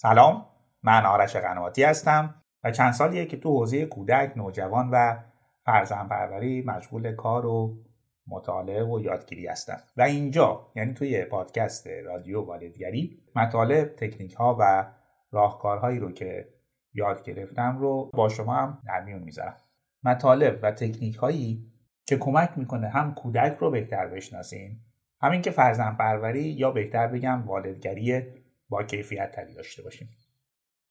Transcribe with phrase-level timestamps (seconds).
[0.00, 0.46] سلام
[0.82, 5.16] من آرش قنواتی هستم و چند سالیه که تو حوزه کودک نوجوان و
[5.64, 7.78] فرزند پروری مشغول کار و
[8.26, 9.80] مطالعه و یادگیری هستم.
[9.96, 14.86] و اینجا یعنی توی پادکست رادیو والدگری مطالب تکنیک ها و
[15.32, 16.48] راهکارهایی رو که
[16.94, 19.56] یاد گرفتم رو با شما هم در میون می‌ذارم.
[20.02, 21.72] مطالب و تکنیک هایی
[22.06, 24.84] که کمک می‌کنه هم کودک رو بهتر بشناسیم
[25.20, 28.37] همین که فرزند پروری یا بهتر بگم والدگری
[28.68, 30.08] با کیفیت تری داشته باشیم.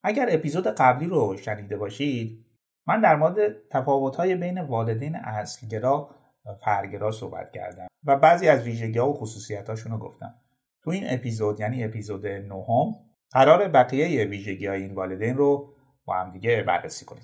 [0.03, 2.45] اگر اپیزود قبلی رو شنیده باشید
[2.87, 6.09] من در مورد تفاوت‌های بین والدین اصلگرا
[6.45, 10.35] و فرگرا صحبت کردم و بعضی از ویژگی ها و خصوصیتاشون رو گفتم.
[10.83, 12.95] تو این اپیزود یعنی اپیزود نهم
[13.31, 15.75] قرار بقیه ویژگی های این والدین رو
[16.05, 17.23] با هم دیگه بررسی کنیم.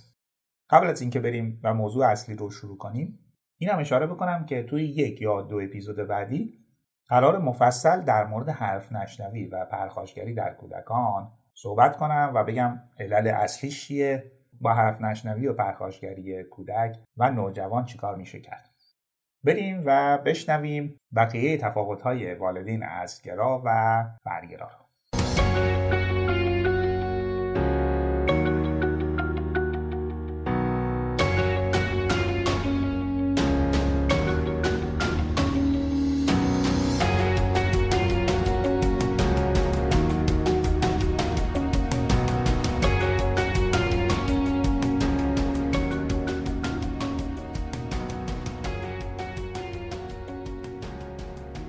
[0.69, 3.19] قبل از اینکه بریم و موضوع اصلی رو شروع کنیم
[3.57, 6.62] اینم اشاره بکنم که توی یک یا دو اپیزود بعدی
[7.07, 13.27] قرار مفصل در مورد حرف نشنوی و پرخاشگری در کودکان صحبت کنم و بگم علل
[13.27, 14.31] اصلیش چیه
[14.61, 18.69] با حرف نشنوی و پرخاشگری کودک و نوجوان چیکار میشه کرد.
[19.43, 24.82] بریم و بشنویم بقیه تفاوت‌های والدین اصلگرا و برگرا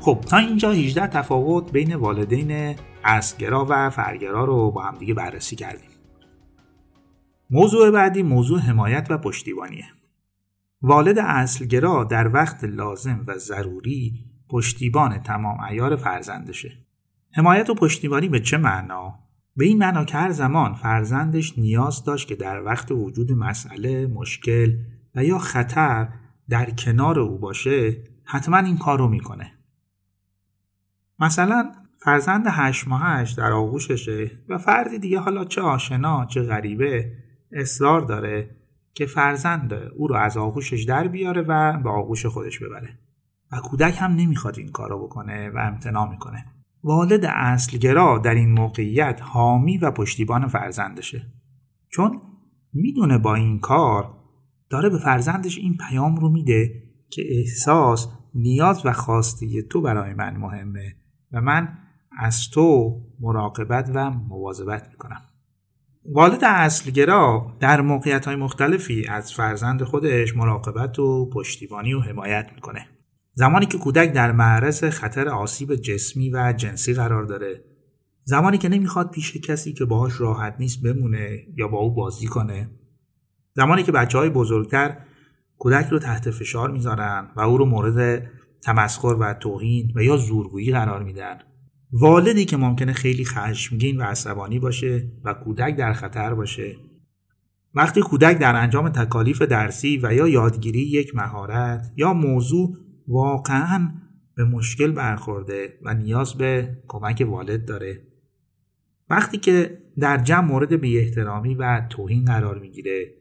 [0.05, 5.57] خب تا اینجا 18 تفاوت بین والدین اصلگرا و فرگرا رو با هم دیگه بررسی
[5.57, 5.91] کردیم.
[7.51, 9.85] موضوع بعدی موضوع حمایت و پشتیبانیه.
[10.83, 14.13] والد اصلگرا در وقت لازم و ضروری
[14.49, 16.73] پشتیبان تمام ایار فرزندشه.
[17.33, 19.15] حمایت و پشتیبانی به چه معنا؟
[19.57, 24.73] به این معنا که هر زمان فرزندش نیاز داشت که در وقت وجود مسئله، مشکل
[25.15, 26.09] و یا خطر
[26.49, 29.51] در کنار او باشه حتما این کار رو می‌کنه.
[31.19, 31.73] مثلا
[32.05, 37.13] فرزند هشت ماهش در آغوششه و فردی دیگه حالا چه آشنا چه غریبه
[37.53, 38.51] اصرار داره
[38.95, 42.99] که فرزند او رو از آغوشش در بیاره و به آغوش خودش ببره.
[43.53, 46.47] و کودک هم نمی‌خواد این کارو بکنه و امتناع می‌کنه.
[46.85, 51.33] والد اصلگرا در این موقعیت حامی و پشتیبان فرزندشه.
[51.89, 52.21] چون
[52.73, 54.15] می‌دونه با این کار
[54.71, 60.37] داره به فرزندش این پیام رو میده که احساس نیاز و خواسته تو برای من
[60.37, 60.97] مهمه.
[61.33, 61.79] و من
[62.19, 65.21] از تو مراقبت و مواظبت می‌کنم.
[66.13, 72.87] والد اصلگرا در موقعیت های مختلفی از فرزند خودش مراقبت و پشتیبانی و حمایت می‌کنه.
[73.33, 77.65] زمانی که کودک در معرض خطر آسیب جسمی و جنسی قرار داره.
[78.23, 82.71] زمانی که نمی‌خواد پیش کسی که باهاش راحت نیست بمونه یا با او بازی کنه.
[83.55, 84.97] زمانی که بچه های بزرگتر
[85.59, 88.27] کودک رو تحت فشار می‌ذارن و او رو مورد
[88.65, 91.39] تمسخر و توهین و یا زورگویی قرار میدن.
[91.93, 96.77] والدی که ممکنه خیلی خشمگین و عصبانی باشه و کودک در خطر باشه.
[97.75, 102.77] وقتی کودک در انجام تکالیف درسی و یا یادگیری یک مهارت یا موضوع
[103.09, 103.89] واقعا
[104.37, 108.03] به مشکل برخورده و نیاز به کمک والد داره.
[109.11, 113.15] وقتی که در جمع مورد بی احترامی و توهین قرار می‌گیره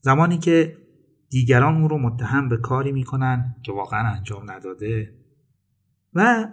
[0.00, 0.76] زمانی که
[1.28, 5.14] دیگران او رو متهم به کاری می‌کنن که واقعا انجام نداده
[6.14, 6.48] و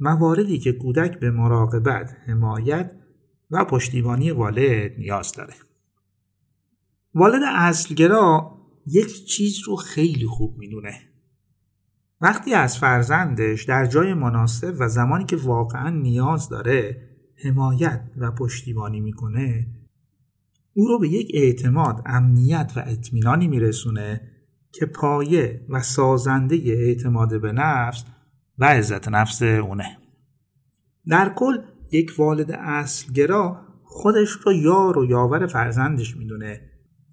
[0.00, 2.92] مواردی که کودک به مراقبت، حمایت
[3.50, 5.54] و پشتیبانی والد نیاز داره.
[7.14, 10.94] والد اصلگرا یک چیز رو خیلی خوب می‌دونه.
[12.20, 17.08] وقتی از فرزندش در جای مناسب و زمانی که واقعا نیاز داره
[17.44, 19.66] حمایت و پشتیبانی می‌کنه
[20.74, 24.20] او رو به یک اعتماد امنیت و اطمینانی میرسونه
[24.72, 28.04] که پایه و سازنده اعتماد به نفس
[28.58, 29.98] و عزت نفس اونه.
[31.06, 31.58] در کل
[31.92, 36.60] یک والد اصلگرا خودش رو یار و یاور فرزندش می‌دونه.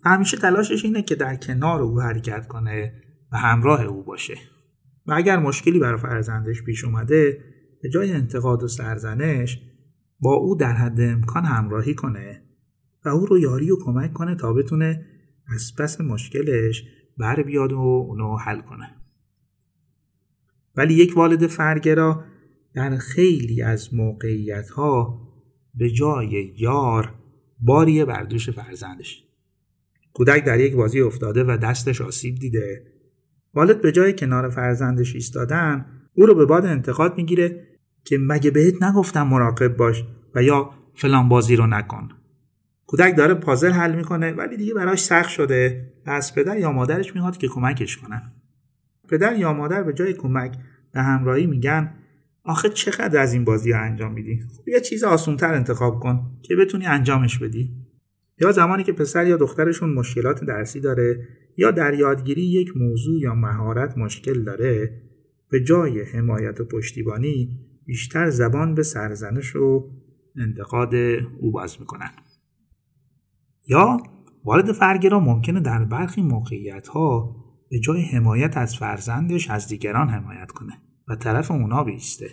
[0.05, 2.93] و همیشه تلاشش اینه که در کنار او حرکت کنه
[3.31, 4.35] و همراه او باشه.
[5.05, 7.43] و اگر مشکلی برای فرزندش پیش اومده
[7.81, 9.61] به جای انتقاد و سرزنش
[10.19, 12.48] با او در حد امکان همراهی کنه.
[13.05, 15.05] و او رو یاری و کمک کنه تا بتونه
[15.47, 16.83] از پس مشکلش
[17.17, 18.95] بر بیاد و اونو حل کنه.
[20.75, 22.23] ولی یک والد فرگرا
[22.73, 25.21] در خیلی از موقعیت ها
[25.73, 27.15] به جای یار
[27.59, 29.23] باری بردوش فرزندش.
[30.13, 32.83] کودک در یک بازی افتاده و دستش آسیب دیده.
[33.53, 37.67] والد به جای کنار فرزندش ایستادن او رو به باد انتقاد می‌گیره
[38.03, 40.03] که مگه بهت نگفتم مراقب باش
[40.35, 42.09] و یا فلان بازی رو نکن.
[42.89, 45.91] کودک داره پازل حل می‌کنه ولی دیگه براش سخت شده.
[46.05, 48.31] از پدر یا مادرش می‌خواد که کمکش کنن.
[49.09, 50.57] پدر یا مادر به جای کمک
[50.93, 51.93] به همراهی میگن
[52.43, 56.55] آخه چقدر از این بازی ها انجام میدی؟ خب یه چیز آسونتر انتخاب کن که
[56.55, 57.71] بتونی انجامش بدی.
[58.41, 61.27] یا زمانی که پسر یا دخترشون مشکلات درسی داره
[61.57, 65.01] یا در یادگیری یک موضوع یا مهارت مشکل داره
[65.49, 69.89] به جای حمایت و پشتیبانی بیشتر زبان به سرزنش و
[70.37, 70.95] انتقاد
[71.39, 72.09] او باز می‌کنن.
[73.69, 73.97] یا
[74.43, 77.35] والد فرگرا ممکنه در برخی موقعیت ها
[77.69, 80.73] به جای حمایت از فرزندش از دیگران حمایت کنه
[81.07, 82.29] و طرف اونا بیسته.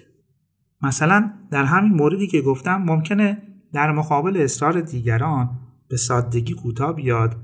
[0.83, 3.43] مثلا در همین موردی که گفتم ممکنه
[3.73, 5.51] در مقابل اصرار دیگران
[5.89, 7.37] به سادگی کوتاه بیاد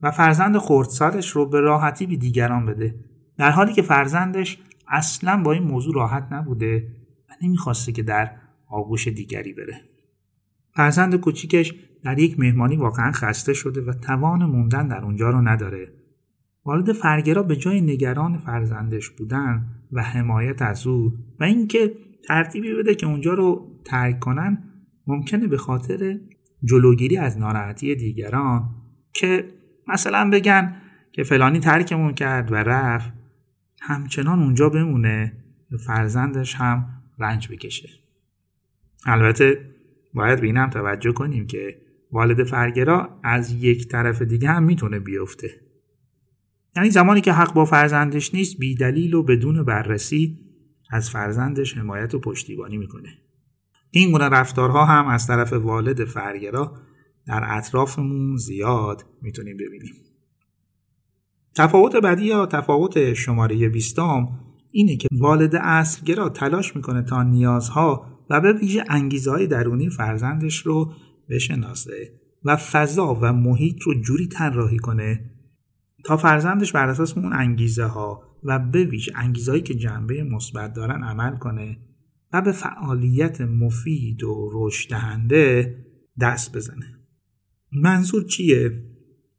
[0.00, 2.94] و فرزند خردسالش رو به راحتی به دیگران بده.
[3.36, 4.58] در حالی که فرزندش
[4.88, 6.88] اصلا با این موضوع راحت نبوده
[7.28, 8.30] و نمی‌خواسته که در
[8.68, 9.80] آغوش دیگری بره.
[10.74, 11.74] فرزند کوچیکش
[12.04, 15.92] در یک مهمانی واقعا خسته شده و توان موندن در اونجا رو نداره.
[16.64, 21.94] والد فرگرا به جای نگران فرزندش بودن و حمایت از او و اینکه
[22.28, 24.58] ترتیبی بده که اونجا رو ترک کنن
[25.06, 26.18] ممکنه به خاطر
[26.64, 28.70] جلوگیری از ناراحتی دیگران
[29.12, 29.44] که
[29.86, 30.76] مثلا بگن
[31.12, 33.12] که فلانی ترکمون کرد و رفت
[33.80, 35.32] همچنان اونجا بمونه
[35.72, 36.86] و فرزندش هم
[37.18, 37.88] رنج بکشه.
[39.06, 39.74] البته
[40.14, 45.50] باید به هم توجه کنیم که والد فرگرا از یک طرف دیگه هم می‌تونه بیفته.
[46.76, 50.38] یعنی زمانی که حق با فرزندش نیست بی دلیل و بدون بررسی
[50.90, 53.08] از فرزندش حمایت و پشتیبانی می‌کنه.
[53.90, 56.72] این گونه رفتارها هم از طرف والد فرگرا
[57.26, 59.94] در اطرافمون زیاد می‌تونیم ببینیم.
[61.56, 64.28] تفاوت بعدی یا تفاوت شماره بیستم
[64.70, 70.58] اینه که والد اصلگرا تلاش می‌کنه تا نیازها و به ویژه انگیزه های درونی فرزندش
[70.66, 70.92] رو
[71.30, 72.12] بشناسه
[72.44, 75.30] و فضا و محیط رو جوری طراحی کنه
[76.04, 81.04] تا فرزندش بر اساس اون انگیزه ها و به ویژه انگیزه که جنبه مثبت دارن
[81.04, 81.78] عمل کنه
[82.32, 85.76] و به فعالیت مفید و رشد دهنده
[86.20, 86.98] دست بزنه.
[87.72, 88.82] منظور چیه؟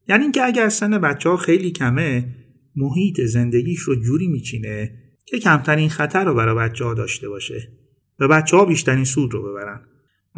[0.08, 2.36] یعنی اینکه اگر سن بچه ها خیلی کمه
[2.76, 4.92] محیط زندگیش رو جوری میچینه
[5.26, 7.72] که کمترین خطر رو برای بچه ها داشته باشه
[8.20, 9.82] و بچه ها بیشترین سود رو ببرن.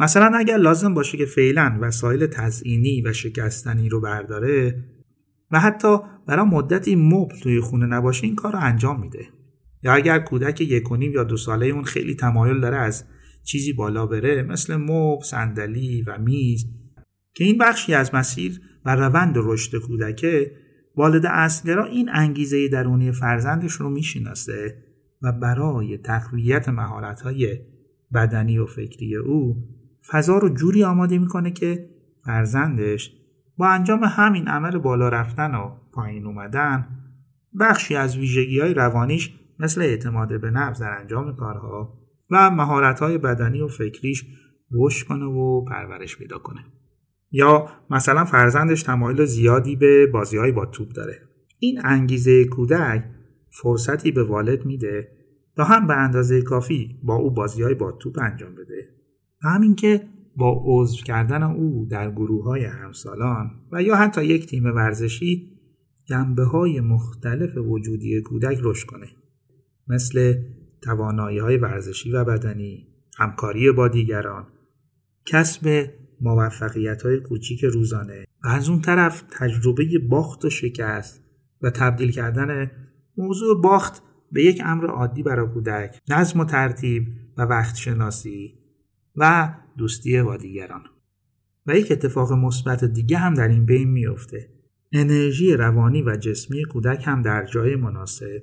[0.02, 4.84] مثلا اگر لازم باشه که فعلا وسایل تزئینی و شکستنی رو برداره
[5.50, 9.26] و حتی برای مدتی مبل توی خونه نباشه این کار رو انجام میده.
[9.82, 13.04] یا اگر کودک یک و نیم یا دو ساله اون خیلی تمایل داره از
[13.44, 16.66] چیزی بالا بره مثل مبل، صندلی و میز
[17.34, 20.52] که این بخشی از مسیر و روند رشد کودکه
[20.96, 24.76] والد اصلگرا این انگیزه درونی فرزندش رو می‌شناسه
[25.22, 27.58] و برای تقویت مهارت‌های
[28.14, 29.71] بدنی و فکری او
[30.10, 31.88] فضا رو جوری آماده می‌کنه که
[32.24, 33.12] فرزندش
[33.56, 36.88] با انجام همین عمل بالا رفتن و پایین اومدن
[37.60, 41.98] بخشی از ویژگی های روانیش مثل اعتماد به نفس در انجام کارها
[42.30, 44.24] و مهارت های بدنی و فکریش
[44.72, 46.64] رشد کنه و پرورش پیدا کنه.
[47.30, 51.22] یا مثلا فرزندش تمایل زیادی به بازی های با توپ داره.
[51.58, 53.04] این انگیزه کودک
[53.50, 55.08] فرصتی به والد میده
[55.56, 58.81] تا هم به اندازه کافی با او بازی های با توپ انجام بده.
[59.44, 64.46] و همین که با عضو کردن او در گروه های همسالان و یا حتی یک
[64.46, 65.52] تیم ورزشی
[66.04, 69.06] جنبه های مختلف وجودی کودک رشد کنه.
[69.88, 70.34] مثل
[70.82, 72.86] توانایی های ورزشی و بدنی
[73.18, 74.46] همکاری با دیگران
[75.26, 75.90] کسب
[76.20, 81.24] موفقیت های کوچیک روزانه و از اون طرف تجربه باخت و شکست
[81.62, 82.70] و تبدیل کردن
[83.16, 84.02] موضوع باخت
[84.32, 87.06] به یک امر عادی برای کودک نظم و ترتیب
[87.38, 88.61] و وقت شناسی
[89.16, 90.82] و دوستی با دیگران.
[91.66, 94.48] و یک اتفاق مثبت دیگه هم در این بین میفته
[94.92, 98.42] انرژی روانی و جسمی کودک هم در جای مناسب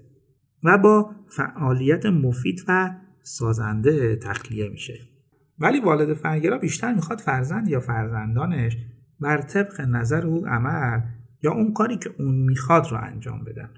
[0.63, 4.99] و با فعالیت مفید و سازنده تخلیه میشه.
[5.59, 8.77] ولی والد فرگرا بیشتر می‌خواد فرزند یا فرزندانش
[9.19, 11.01] بر طبق نظر او عمل
[11.43, 13.69] یا اون کاری که اون می‌خواد رو انجام بدن.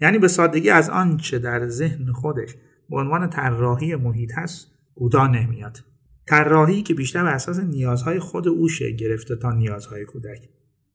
[0.00, 2.54] یعنی به سادگی از آنچه در ذهن خودش
[2.90, 5.84] به عنوان طراحی محیط هست کوتاه نمیاد.
[6.26, 10.48] طراحی که بیشتر بر اساس نیازهای خود او گرفته تا نیازهای کودک.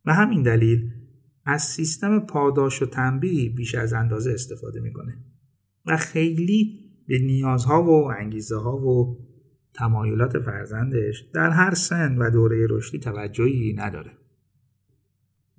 [0.05, 0.91] و همین دلیل
[1.46, 5.17] از سیستم پاداش و تنبیه بیش از اندازه استفاده می‌کنه.
[5.86, 9.17] و خیلی به نیازها و انگیزه ها و
[9.74, 14.12] تمایلات فرزندش در هر سن و دوره رشدی توجهی نداره.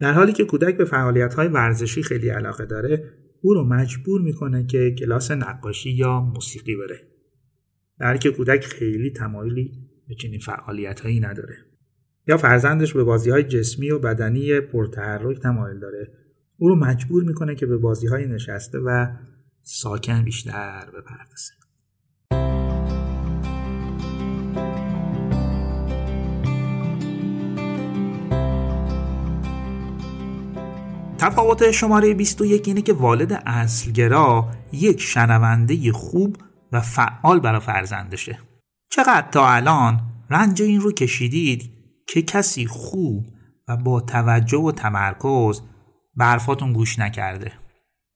[0.01, 4.67] در حالی که کودک به فعالیت های ورزشی خیلی علاقه داره او رو مجبور می‌کنه
[4.67, 7.18] که کلاس نقاشی یا موسیقی بره.
[8.01, 9.73] در که کودک خیلی تمایلی
[10.09, 11.57] به چنین فعالیت هایی نداره.
[12.27, 16.09] یا فرزندش به بازی های جسمی و بدنی پرتحرک تمایل داره.
[16.57, 19.07] او رو مجبور می‌کنه که به بازی های نشسته و
[19.63, 21.53] ساکن بیشتر بپردازه.
[31.19, 36.37] تفاوت شماره 21 اینه که والد اصلگرا یک شنونده خوب
[36.73, 38.39] و فعال برای فرزندشه.
[38.91, 41.73] چقدر تا الان رنج این رو کشیدید
[42.09, 43.27] که کسی خوب
[43.69, 45.61] و با توجه و تمرکز
[46.15, 47.53] به حرفاتون گوش نکرده.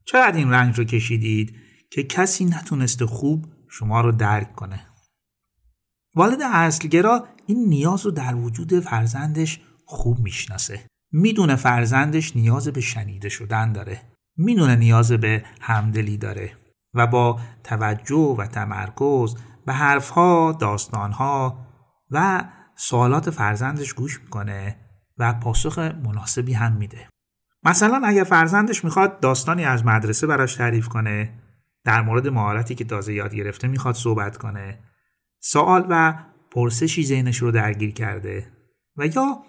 [0.04, 1.56] چقدر این رنج رو کشیدید
[1.90, 4.86] که کسی نتونسته خوب شما رو درک کنه.
[6.14, 10.80] والد اصلگرا این نیاز رو در وجود فرزندش خوب می‌شناسه.
[11.12, 14.02] می‌دونه فرزندش نیاز به شنیده شدن داره.
[14.36, 16.52] می‌دونه نیاز به همدلی داره.
[16.94, 21.66] و با توجه و تمرکز به حرفها، داستانها
[22.10, 22.44] و
[22.76, 24.76] سوالات فرزندش گوش می‌کنه
[25.18, 27.08] و پاسخ مناسبی هم میده.
[27.64, 31.38] مثلا اگر فرزندش می‌خواد داستانی از مدرسه براش تعریف کنه
[31.84, 34.78] در مورد مهارتی که تازه یاد گرفته می‌خواد صحبت کنه
[35.40, 36.14] سوال و
[36.50, 38.52] پرسشی ذهنش رو درگیر کرده
[38.96, 39.42] و یا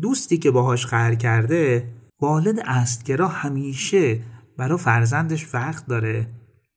[0.00, 1.88] دوستی که باهاش قهر کرده
[2.20, 4.20] والد استگرا همیشه
[4.58, 6.26] برای فرزندش وقت داره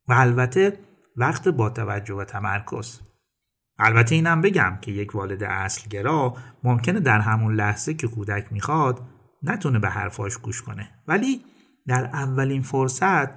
[0.07, 0.79] و البته
[1.17, 2.99] وقت با توجه و تمرکز.
[3.79, 9.01] البته اینم بگم که یک والد اصلگرا ممکنه در همون لحظه که کودک می‌خواد
[9.43, 10.89] نتونه به حرفاش گوش کنه.
[11.07, 11.41] ولی
[11.87, 13.29] در اولین فرصت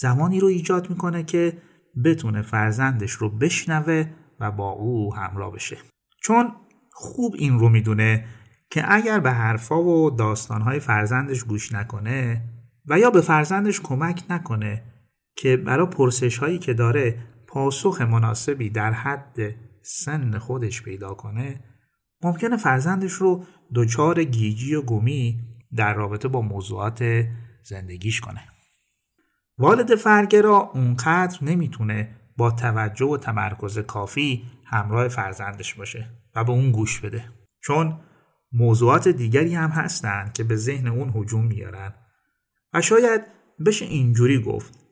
[0.00, 1.58] زمانی رو ایجاد می‌کنه که
[2.04, 4.06] بتونه فرزندش رو بشنوه
[4.40, 5.76] و با او همراه بشه.
[6.22, 6.52] چون
[6.92, 8.24] خوب این رو می‌دونه
[8.70, 12.42] که اگر به حرفا و داستانهای فرزندش گوش نکنه
[12.86, 14.82] و یا به فرزندش کمک نکنه
[15.36, 19.36] که برای پرسش هایی که داره پاسخ مناسبی در حد
[19.82, 21.60] سن خودش پیدا کنه
[22.22, 25.38] ممکنه فرزندش رو دچار گیجی و گمی
[25.76, 27.24] در رابطه با موضوعات
[27.62, 28.40] زندگیش کنه.
[29.58, 36.70] والد فرگرا اونقدر نمی‌تونه با توجه و تمرکز کافی همراه فرزندش باشه و به اون
[36.70, 37.24] گوش بده.
[37.60, 38.00] چون
[38.52, 41.94] موضوعات دیگری هم هستند که به ذهن اون هجوم میارن
[42.74, 43.20] و شاید
[43.66, 44.85] بشه اینجوری گفت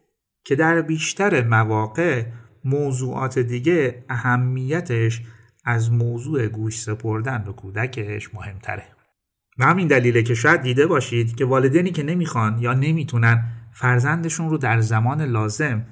[0.45, 2.27] که در بیشتر مواقع
[2.65, 5.23] موضوعات دیگه اهمیتش
[5.65, 8.85] از موضوع گوش سپردن به کودکش مهمتره.
[9.59, 14.59] و همین دلیله که شاید دیده باشید که والدینی که نمی‌خوان یا نمی‌تونن فرزندشون رو
[14.59, 15.87] در زمان لازم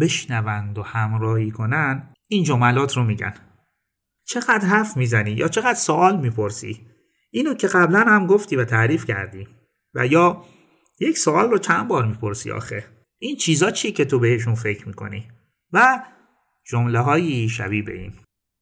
[0.00, 3.34] بشنوند و همراهی کنن این جملات رو میگن.
[4.26, 6.86] چقدر حرف می‌زنی یا چقدر سوال می‌پرسی؟
[7.30, 9.48] اینو که قبلا هم گفتی و تعریف کردی.
[9.94, 10.44] و یا
[11.00, 15.28] یک سوال رو چند بار می‌پرسی آخه؟ این چیزا چی که تو بهشون فکر می‌کنی؟
[15.72, 16.02] و
[16.66, 18.12] جمله هایی شبیه به این.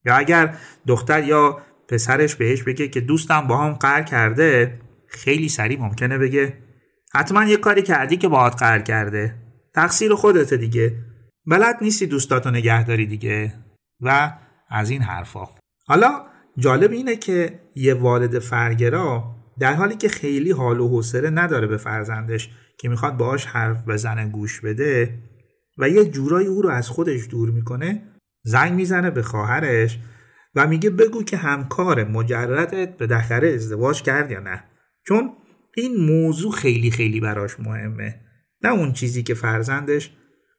[0.05, 0.57] یا اگر
[0.87, 6.59] دختر یا پسرش بهش بگه که دوستم با هم قهر کرده خیلی سریع ممکنه بگه
[7.15, 9.35] حتما یه کاری کردی که باهات قهر کرده.
[9.75, 10.97] تقصیر خودته دیگه.
[11.47, 13.55] بلد نیستی دوستاتو نگهداری دیگه.
[14.01, 14.33] و
[14.69, 15.45] از این حرفا.
[15.87, 16.27] حالا
[16.59, 21.77] جالب اینه که یه والد فرگرا در حالی که خیلی حال و حوصله نداره به
[21.77, 22.51] فرزندش
[22.83, 25.19] که می‌خواد باهاش حرف بزنه گوش بده
[25.79, 28.03] و یه جورایی او رو از خودش دور می‌کنه
[28.45, 29.99] زنگ می‌زنه به خواهرش
[30.55, 34.65] و میگه بگو که همکار مجردت به دختره ازدواج کرد یا نه.
[35.07, 35.33] چون
[35.77, 38.21] این موضوع خیلی خیلی براش مهمه.
[38.63, 40.13] نه اون چیزی که فرزندش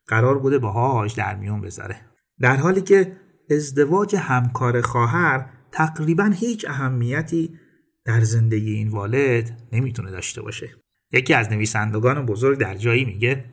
[0.07, 2.01] قرار بوده باهاش در میون بذاره.
[2.39, 3.17] در حالی که
[3.51, 7.59] ازدواج همکار خواهر تقریبا هیچ اهمیتی
[8.05, 10.82] در زندگی این والد نمی‌تونه داشته باشه.
[11.13, 13.45] یکی از نویسندگان بزرگ در جایی میگه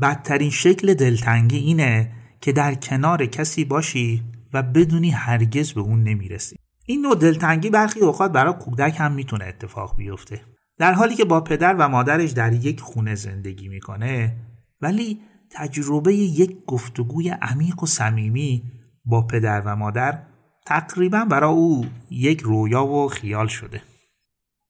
[0.00, 6.56] بدترین شکل دلتنگی اینه که در کنار کسی باشی و بدونی هرگز به اون نمی‌رسی.
[6.86, 10.40] این نوع دلتنگی برخی اوقات برای کودک هم می‌تونه اتفاق بیفته.
[10.78, 14.36] در حالی که با پدر و مادرش در یک خونه زندگی می‌کنه
[14.80, 18.62] ولی تجربه یک گفتگوی عمیق و صمیمی
[19.04, 20.22] با پدر و مادر
[20.66, 23.82] تقریبا برای او یک رویا و خیال شده.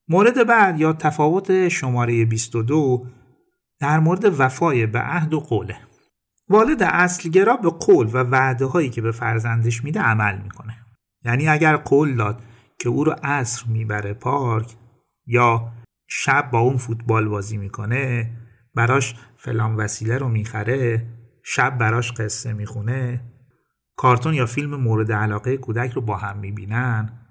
[0.08, 3.06] مورد بعد یا تفاوت شماره 22
[3.80, 5.76] در مورد وفای به عهد و قوله.
[6.48, 10.76] والد اصلگرا به قول و وعده هایی که به فرزندش میده عمل می‌کنه.
[11.24, 12.42] یعنی اگر قول داد
[12.78, 14.76] که او رو عصر می‌بره پارک
[15.26, 15.72] یا
[16.06, 18.30] شب با اون فوتبال بازی می‌کنه
[18.74, 21.06] براش فلان وسیله رو می‌خره
[21.44, 23.20] شب براش قصه می‌خونه
[23.96, 27.27] کارتون یا فیلم مورد علاقه کودک رو با هم می‌بینن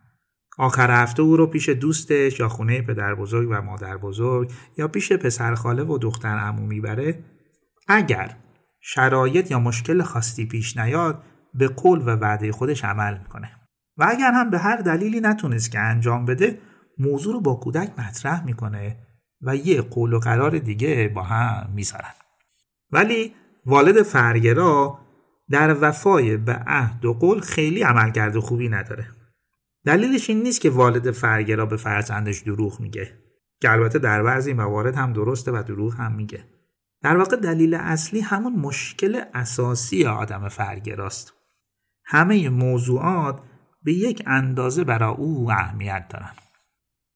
[0.58, 5.14] آخر هفته او رو پیش دوستش یا خونه پدر بزرگ و مادر بزرگ یا پیش
[5.14, 7.24] پسر خاله و دختر عمو می‌بره
[7.88, 8.36] اگر
[8.82, 11.24] شرایط یا مشکل خاصی پیش نیاد
[11.54, 13.52] به قول و وعده خودش عمل می‌کنه.
[13.98, 16.60] و اگر هم به هر دلیلی نتونست که انجام بده
[16.98, 18.98] موضوع رو با کودک مطرح می‌کنه
[19.42, 22.14] و یه قول و قرار دیگه با هم می‌ذارن.
[22.92, 23.34] ولی
[23.66, 25.00] والد فرگرا
[25.50, 29.17] در وفای به عهد و قول خیلی عملکرد خوبی نداره.
[29.88, 33.20] دلیلش این نیست که والد فرگرا به فرزندش دروغ میگه.
[33.62, 36.44] که البته در بعضی موارد هم درسته و دروغ هم میگه.
[37.02, 41.34] در واقع دلیل اصلی همون مشکل اساسی آدم فرگراست
[42.06, 43.42] همه موضوعات
[43.84, 46.32] به یک اندازه برای او اهمیت دارن.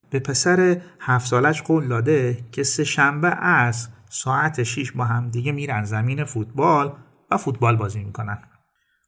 [0.10, 5.51] به پسر هفت سالش قول داده که سه شنبه از ساعت 6 با هم دیگه
[5.51, 6.94] میرن زمین فوتبال
[7.32, 8.38] و فوتبال بازی می‌کنن.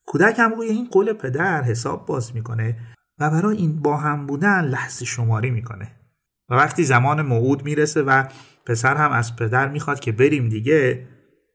[0.06, 2.78] کودک هم روی این قول پدر حساب باز می‌کنه
[3.24, 5.92] و برای این با هم بودن لحظه شماری می‌کنه.
[6.50, 8.24] و وقتی زمان موعود می‌رسه و
[8.66, 11.08] پسر هم از پدر می‌خواد که بریم دیگه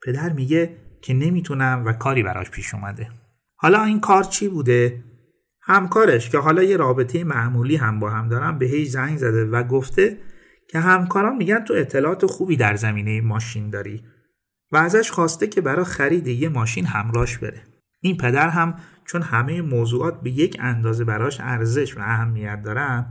[0.03, 3.09] پدر میگه که نمی‌تونم و کاری براش پیش اومده.
[3.57, 5.05] حالا این کار چی بوده؟
[5.63, 10.19] همکارش که حالا یه رابطه معمولی هم با هم دارن هیچ زنگ زده و گفته
[10.69, 14.05] که همکاران میگن تو اطلاعات خوبی در زمینه ماشین داری
[14.73, 17.63] و ازش خواسته که برای خرید یه ماشین همراش بره.
[18.01, 18.75] این پدر هم
[19.09, 23.07] چون همه موضوعات به یک اندازه براش ارزش و اهمیت دارن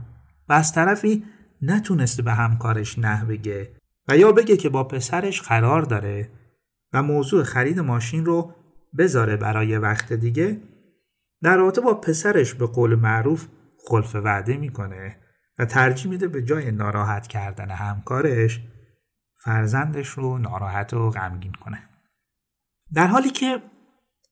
[0.48, 1.24] و از طرفی
[1.62, 3.70] نتونسته به همکارش نه بگه
[4.08, 6.30] و یا بگه که با پسرش قرار داره
[6.92, 8.54] و موضوع خرید ماشین رو
[8.98, 10.60] بذاره برای وقت دیگه
[11.42, 13.46] در رابطه با پسرش به قول معروف
[13.88, 15.16] خلف وعده می‌کنه
[15.58, 18.60] و ترجیح میده به جای ناراحت کردن همکارش
[19.36, 21.88] فرزندش رو ناراحت و غمگین کنه.
[22.94, 23.62] در حالی که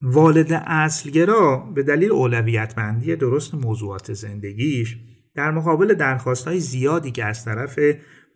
[0.03, 4.99] والد اصلگرا به دلیل اولویت بندی درست موضوعات زندگیش
[5.35, 7.79] در مقابل درخواست های زیادی که از طرف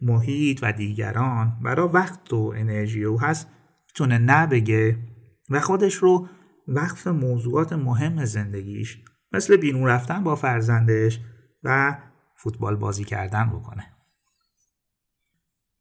[0.02, 3.47] محیط و دیگران برای وقت و انرژی او هست
[3.87, 4.97] می‌تونه نبگه
[5.50, 6.29] و خودش رو
[6.69, 8.99] وقف موضوعات مهم زندگیش
[9.33, 11.21] مثل بیرون رفتن با فرزندش
[11.64, 11.97] و
[12.37, 13.87] فوتبال بازی کردن بکنه.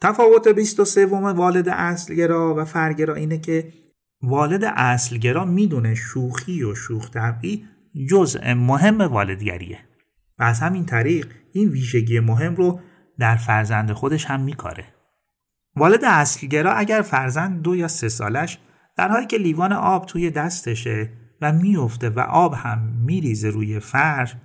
[0.01, 3.73] تفاوت 23 والد اصلگرا و فرگرا اینه که
[4.21, 7.65] والد اصلگرا می‌دونه شوخی و شوخ طبعی
[8.09, 9.79] جزء مهم والدگریه.
[10.39, 12.79] و از همین طریق این ویژگی مهم رو
[13.19, 14.85] در فرزند خودش هم میکاره.
[15.75, 18.57] والد اصلگرا اگر فرزند دو یا سه سالش
[18.97, 21.09] در حالی که لیوان آب توی دستشه
[21.41, 24.35] و میفته و آب هم میریزه روی فرش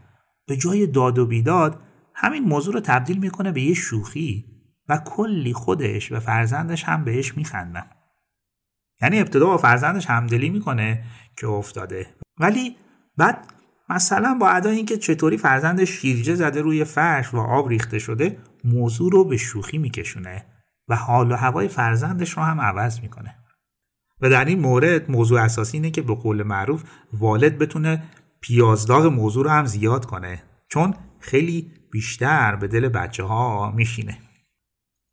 [0.46, 1.80] به جای داد و بیداد
[2.14, 4.44] همین موضوع رو تبدیل می‌کنه به یه شوخی
[4.88, 7.86] و کلی خودش و فرزندش هم بهش میخندن.
[9.02, 11.04] یعنی ابتدا با فرزندش همدلی می‌کنه
[11.36, 12.06] که افتاده.
[12.40, 12.76] ولی
[13.16, 13.46] بعد
[13.88, 19.12] مثلا با ادای اینکه چطوری فرزندش شیرجه زده روی فرش و آب ریخته شده موضوع
[19.12, 20.46] رو به شوخی میکشونه
[20.88, 23.34] و حال و هوای فرزندش رو هم عوض می‌کنه.
[24.20, 28.02] و در این مورد موضوع اساسی اینه که به قول معروف والد بتونه
[28.40, 34.18] پیازداغ موضوع رو هم زیاد کنه چون خیلی بیشتر به دل بچه ها میشینه.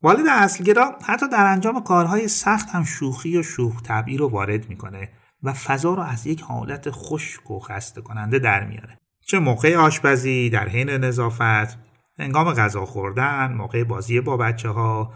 [0.02, 5.12] والد اصلگرا حتی در انجام کارهای سخت هم شوخی و شوخ طبعی رو وارد می‌کنه
[5.42, 8.98] و فضا رو از یک حالت خشک و خسته کننده در میاره.
[9.26, 11.78] چه موقع آشپزی در حین نظافت
[12.18, 15.12] هنگام غذا خوردن موقع بازی با بچه ها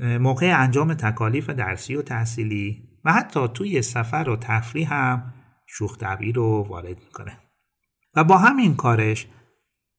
[0.00, 5.32] موقع انجام تکالیف درسی و تحصیلی و حتی توی سفر و تفریح هم
[5.66, 5.96] شوخ
[6.34, 7.38] رو وارد می‌کنه.
[8.16, 9.26] و با همین کارش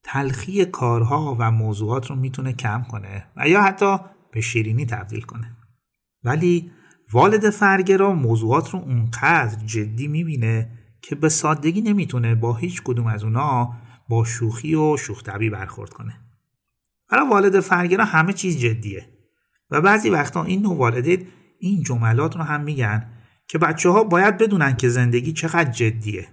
[0.04, 3.96] تلخی کارها و موضوعات رو می‌تونه کم کنه و یا حتی
[4.34, 5.56] به شیرینی تبدیل کنه.
[6.24, 6.70] ولی
[7.12, 10.70] والد فرگرا موضوعات رو اونقدر جدی می‌بینه
[11.02, 13.76] که به سادگی نمی‌تونه با هیچ کدوم از اونا
[14.08, 16.20] با شوخی و شوختبی برخورد کنه.
[17.10, 19.08] برای والد فرگرا همه چیز جدیه.
[19.70, 21.26] و بعضی وقتا این نوع والدین
[21.58, 23.10] این جملات رو هم میگن
[23.48, 26.28] که بچه ها باید بدونن که زندگی چقدر جدیه.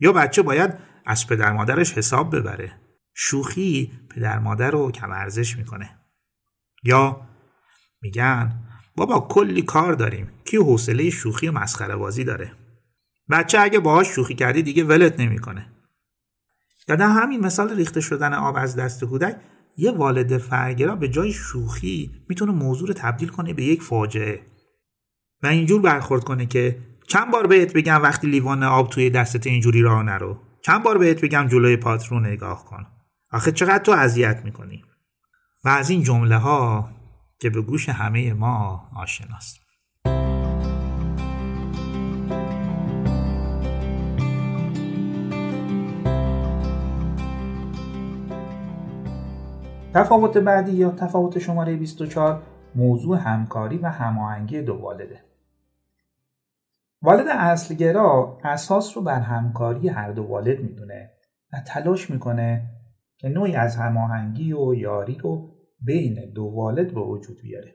[0.00, 0.74] یا بچه باید
[1.06, 2.72] از پدر مادرش حساب ببره.
[3.14, 5.90] شوخی پدر مادر رو کم ارزش می‌کنه.
[6.84, 7.29] یا
[8.02, 8.54] میگن
[8.96, 10.28] بابا کلی کار داریم.
[10.44, 12.52] کی حوصله شوخی و مسخره بازی داره؟
[13.30, 15.66] بچه اگه باهاش شوخی کردی دیگه ولت نمی‌کنه.
[16.88, 19.36] یا همین مثال ریخته شدن آب از دست کودک
[19.76, 24.40] یه والد فرگرا به جای شوخی می‌تونه موضوع رو تبدیل کنه به یک فاجعه.
[25.42, 29.82] و اینجور برخورد کنه که چند بار بهت بگم وقتی لیوان آب توی دستت اینجوری
[29.82, 30.38] راه نرو.
[30.62, 32.86] چند بار بهت بگم جلوی پات رو نگاه کن.
[33.32, 34.84] آخه چقدر تو اذیت می‌کنی.
[35.64, 36.90] و از این جمله ها
[37.40, 39.60] که به گوش همه ما آشناست.
[49.94, 52.42] تفاوت بعدی یا تفاوت شماره 24
[52.74, 55.24] موضوع همکاری و هماهنگی دو والده.
[57.02, 61.10] والد اصلگرا اساس رو بر همکاری هر دو والد می‌دونه
[61.52, 62.62] و تلاش می‌کنه
[63.18, 65.49] که نوعی از هماهنگی و یاری رو
[65.80, 67.74] بین دو والد به وجود بیاره.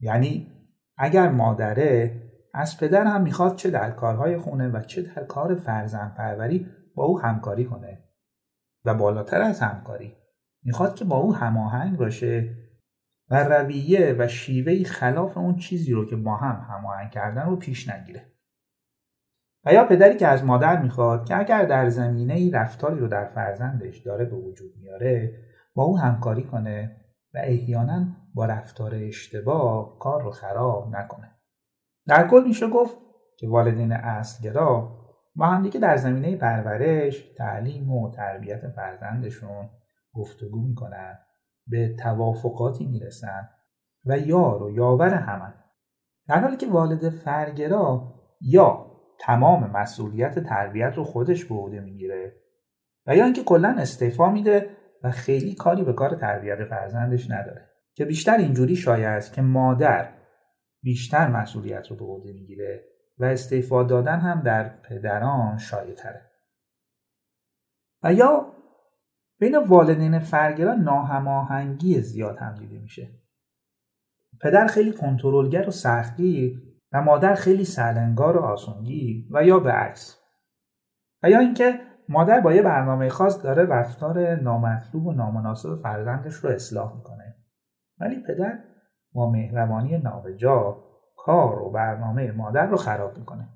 [0.00, 0.52] یعنی
[0.96, 2.20] اگر مادره
[2.54, 7.04] از پدر هم می‌خواد چه در کارهای خونه و چه در کار فرزند پروری با
[7.04, 8.04] او همکاری کنه
[8.84, 10.16] و بالاتر از همکاری.
[10.64, 12.56] می‌خواد که با او هماهنگ باشه
[13.30, 17.88] و رویه و شیوهی خلاف اون چیزی رو که با هم هماهنگ کردن رو پیش
[17.88, 18.32] نگیره.
[19.64, 23.24] و یا پدری که از مادر می‌خواد که اگر در زمینه ای رفتاری رو در
[23.24, 26.96] فرزندش داره به وجود میاره با او همکاری کنه
[27.34, 31.30] و احیانا با رفتار اشتباه کار رو خراب نکنه.
[32.06, 32.96] در کل میشه گفت
[33.38, 34.98] که والدین اصلگرا
[35.36, 39.70] با همدیگه در زمینه پرورش تعلیم و تربیت فرزندشون
[40.14, 41.18] گفتگو می‌کنن
[41.66, 43.48] به توافقاتی می‌رسن
[44.04, 45.54] و یار و یاور همن.
[46.28, 48.86] در حالی که والد فرگرا یا
[49.20, 52.36] تمام مسئولیت تربیت رو خودش به عهده می‌گیره
[53.06, 54.70] و یا اینکه کلا استعفا میده
[55.04, 57.70] و خیلی کاری به کار تربیت فرزندش نداره.
[57.94, 60.08] که بیشتر اینجوری شایع است که مادر
[60.82, 62.84] بیشتر مسئولیت رو به عهده می‌گیره
[63.18, 66.30] و استعفا دادن هم در پدران شایع تره.
[68.02, 68.52] و یا
[69.38, 73.08] بین والدین فرگرا ناهماهنگی زیاد هم دیده میشه.
[74.40, 76.62] پدر خیلی کنترلگر و سختگیر
[76.92, 80.20] و مادر خیلی سرلنگار و آسونگیر و یا به عکس.
[81.22, 86.50] و یا اینکه مادر با یه برنامه خاص داره رفتار نامطلوب و نامناسب فرزندش رو
[86.50, 87.34] اصلاح می‌کنه.
[88.00, 88.58] ولی پدر
[89.12, 90.76] با مهربانی نابجا
[91.16, 93.48] کار و برنامه مادر رو خراب می‌کنه.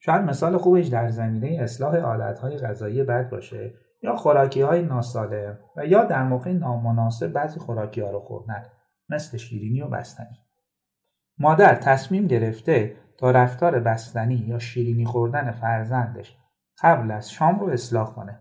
[0.00, 5.86] شاید مثال خوبش در زمینه اصلاح عادتهای غذایی بد باشه یا خوراکی های ناسالم و
[5.86, 8.62] یا در موقع نامناسب بعضی خوراکی ها رو خوردن
[9.08, 10.38] مثل شیرینی و بستنی.
[11.38, 16.36] مادر تصمیم گرفته تا رفتار بستنی یا شیرینی خوردن فرزندش
[16.82, 18.40] قبل از شام رو اصلاح کنه.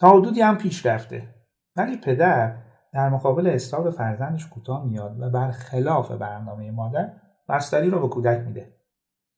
[0.00, 1.34] تا حدودی هم پیش رفته.
[1.76, 2.56] ولی پدر
[2.92, 7.12] در مقابل اصلاح فرزندش کوتاه میاد و برخلاف برنامه مادر
[7.48, 8.76] بستری رو به کودک میده.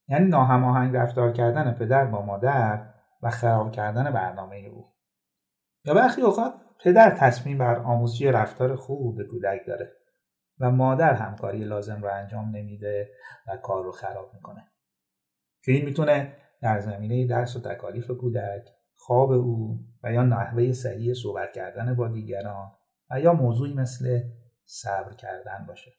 [0.09, 4.93] یعنی ناهماهنگ رفتار کردن پدر با مادر و خراب کردن برنامه او.
[5.85, 9.93] یا برخی اوقات پدر تصمیم بر آموزشی رفتار خوب به کودک داره
[10.61, 13.11] و مادر همکاری لازم رو انجام نمیده
[13.47, 14.67] و کار رو خراب می‌کنه.
[15.65, 21.15] که این می‌تونه در زمینه درس و تکالیف کودک خواب او و یا نحوه صحیح
[21.15, 22.73] صحبت کردن با دیگران
[23.11, 24.21] و یا موضوعی مثل
[24.65, 25.91] صبر کردن باشه.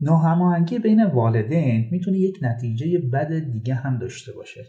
[0.00, 4.64] ناهماهنگی بین والدین می‌تونه یک نتیجه بد دیگه هم داشته باشه.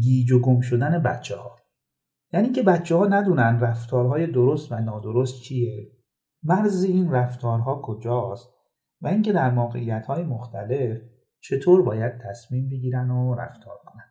[0.00, 1.56] گیج و گم شدن بچه ها
[2.32, 5.92] یعنی که بچه ها ندونن رفتارهای درست و نادرست چیه.
[6.42, 8.48] مرز این رفتارها کجاست
[9.00, 10.98] و اینکه در موقعیت های مختلف
[11.40, 14.07] چطور باید تصمیم بگیرن و رفتار کنن.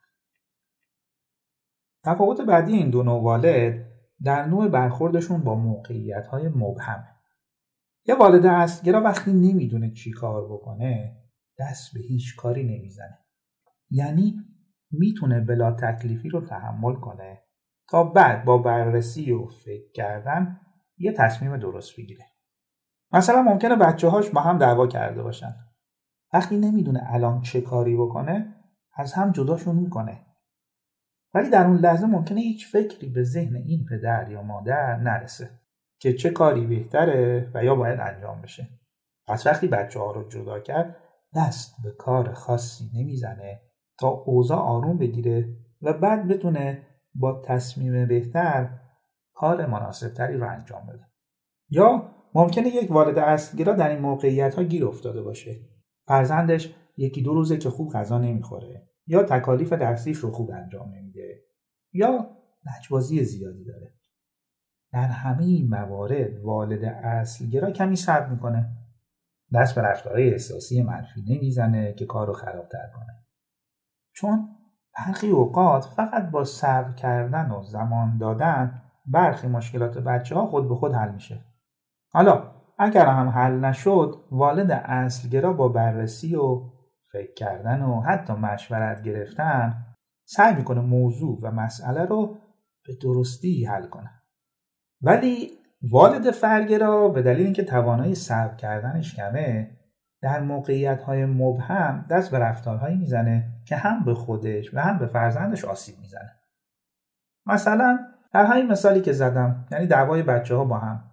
[2.03, 3.85] تفاوت بعدی این دو نوع والد
[4.23, 7.07] در نوع برخوردشون با موقعیت های مبهمه.
[8.05, 11.17] یه والد اصلگرا وقتی نمی‌دونه چی کار بکنه
[11.59, 13.17] دست به هیچ کاری نمی‌زنه.
[13.89, 14.35] یعنی
[14.91, 17.43] می‌تونه بلا تکلیفی رو تحمل کنه
[17.89, 20.59] تا بعد با بررسی و فکر کردن
[20.97, 22.25] یه تصمیم درست بگیره.
[23.11, 25.55] مثلا ممکنه بچه هاش با هم دعوا کرده باشن.
[26.33, 28.55] وقتی نمی‌دونه الان چه کاری بکنه
[28.95, 30.26] از هم جداشون می‌کنه.
[31.37, 35.49] ولی در اون لحظه ممکنه هیچ فکری به ذهن این پدر یا مادر نرسه
[35.99, 38.67] که چه کاری بهتره و یا باید انجام بشه.
[39.27, 40.95] پس وقتی بچه ها رو جدا کرد
[41.35, 43.61] دست به کار خاصی نمی‌زنه
[43.99, 45.49] تا اوضاع آروم بگیره
[45.81, 48.69] و بعد بتونه با تصمیم بهتر
[49.33, 51.05] کار مناسبتری رو انجام بده.
[51.69, 55.55] یا ممکنه یک والد اصلگرا در این موقعیت ها گیر افتاده باشه.
[56.07, 61.26] فرزندش یکی دو روزه که خوب غذا نمی‌خوره یا تکالیف درسیش رو خوب انجام نمیده.
[61.97, 62.29] یا
[62.65, 63.93] لجبازی زیادی داره.
[64.93, 68.69] در همه این موارد والد اصلگرا کمی صبر می‌کنه.
[69.53, 73.25] دست به رفتارهای احساسی منفی نمی‌زنه که کار رو خرابتر کنه.
[74.15, 74.49] چون
[74.97, 80.75] برخی اوقات فقط با صبر کردن و زمان دادن برخی مشکلات بچه ها خود به
[80.75, 81.45] خود حل میشه.
[82.11, 86.61] حالا اگر هم حل نشد والد اصلگرا با بررسی و
[87.11, 89.86] فکر کردن و حتی مشورت گرفتن
[90.29, 92.37] سعی می‌کنه موضوع و مسئله رو
[92.87, 94.11] به درستی حل کنه.
[95.01, 95.51] ولی
[95.91, 99.77] والد فرگرا به دلیل اینکه توانایی صبر کردنش کمه
[100.21, 105.07] در موقعیت های مبهم دست به رفتارهایی می‌زنه که هم به خودش و هم به
[105.07, 106.35] فرزندش آسیب می‌زنه.
[107.45, 107.99] مثلا
[108.33, 111.03] در همین مثالی که زدم یعنی دعوای بچه ها با هم.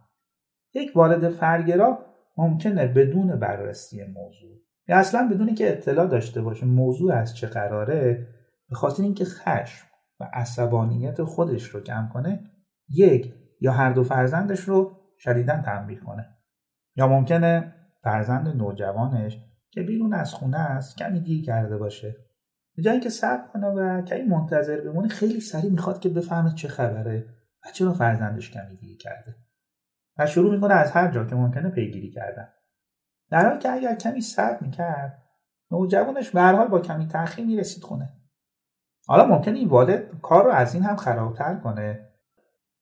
[0.75, 1.99] یک والد فرگرا
[2.37, 8.27] ممکنه بدون بررسی موضوع یا اصلا بدونی که اطلاع داشته باشه موضوع از چه قراره
[8.69, 9.87] به خاطر اینکه خشم
[10.21, 12.51] و عصبانیت خودش رو کم کنه
[12.89, 16.37] یک یا هر دو فرزندش رو شدیدا تنبیه کنه.
[16.97, 19.39] یا ممکنه فرزند نوجوانش
[19.71, 22.17] که بیرون از خونه است کمی دیر کرده باشه.
[22.77, 26.69] به جایی که صبر کنه و کمی منتظر بمونه خیلی سریع می‌خواد که بفهمه چه
[26.69, 27.27] خبره
[27.67, 29.37] و چرا فرزندش کمی دیر کرده.
[30.19, 32.49] و شروع می‌کنه از هر جا که ممکنه پیگیری کردن.
[33.31, 35.23] در حالی که اگر کمی صبر می‌کرد
[35.71, 38.24] نوجوانش به با کمی تاخیر می‌رسید خونه.
[39.07, 42.09] حالا ممکنه این والد کار رو از این هم خرابتر کنه.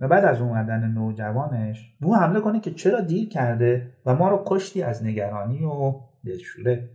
[0.00, 4.42] و بعد از اومدن نوجوانش رو حمله کنه که چرا دیر کرده و ما رو
[4.46, 6.90] کشتی از نگرانی و دلشوره.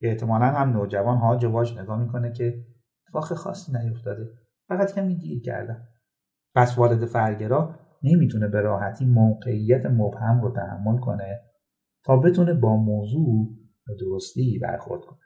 [0.00, 2.64] که احتمالا هم نوجوان هاج واج نگاه می‌کنه که
[3.06, 4.28] اتفاق خاصی نیفتاده.
[4.68, 5.88] فقط کمی دیر کردم
[6.54, 11.40] پس والد فرگرا نمی‌تونه به راحتی موقعیت مبهم رو تحمل کنه
[12.04, 13.48] تا بتونه با موضوع
[13.86, 15.23] به درستی برخورد کنه.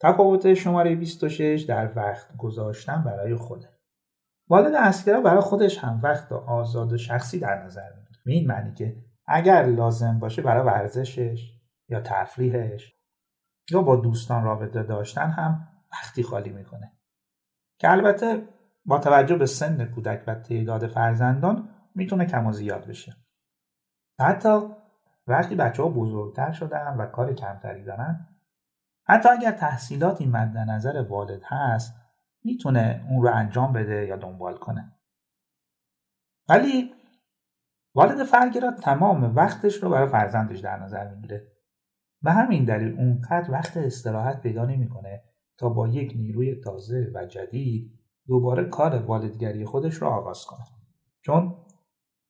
[0.00, 3.68] تفاوت شماره 26 در وقت گذاشتن برای خوده
[4.48, 8.20] والد اسکرا برای خودش هم وقت آزاد و شخصی در نظر می‌گیره.
[8.24, 11.52] به این معنی که اگر لازم باشه برای ورزشش
[11.88, 12.94] یا تفریحش
[13.70, 16.92] یا با دوستان رابطه داشتن هم وقتی خالی می‌کنه.
[17.78, 18.48] که البته
[18.84, 23.16] با توجه به سن کودک و تعداد فرزندان می‌تونه کم و زیاد بشه.
[24.20, 24.60] حتی
[25.26, 28.35] وقتی بچه ها بزرگتر شدن و کار کمتری دارن
[29.06, 31.94] حتی اگر تحصیلاتی مد نظر والد هست
[32.44, 34.92] می‌تونه اون رو انجام بده یا دنبال کنه.
[36.48, 36.94] ولی
[37.94, 41.52] والد فرگرا تمام وقتش رو برای فرزندش در نظر می‌گیره.
[42.22, 45.22] به همین دلیل اونقدر وقت استراحت پیدا نمی‌کنه
[45.58, 47.92] تا با یک نیروی تازه و جدید
[48.26, 50.64] دوباره کار والدگری خودش رو آغاز کنه.
[51.20, 51.56] چون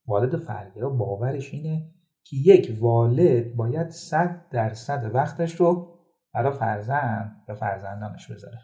[0.07, 1.91] والد فرگرا باورش اینه
[2.25, 5.96] که یک والد باید صد درصد وقتش رو
[6.37, 8.59] برای فرزند و فرزندانش بذاره.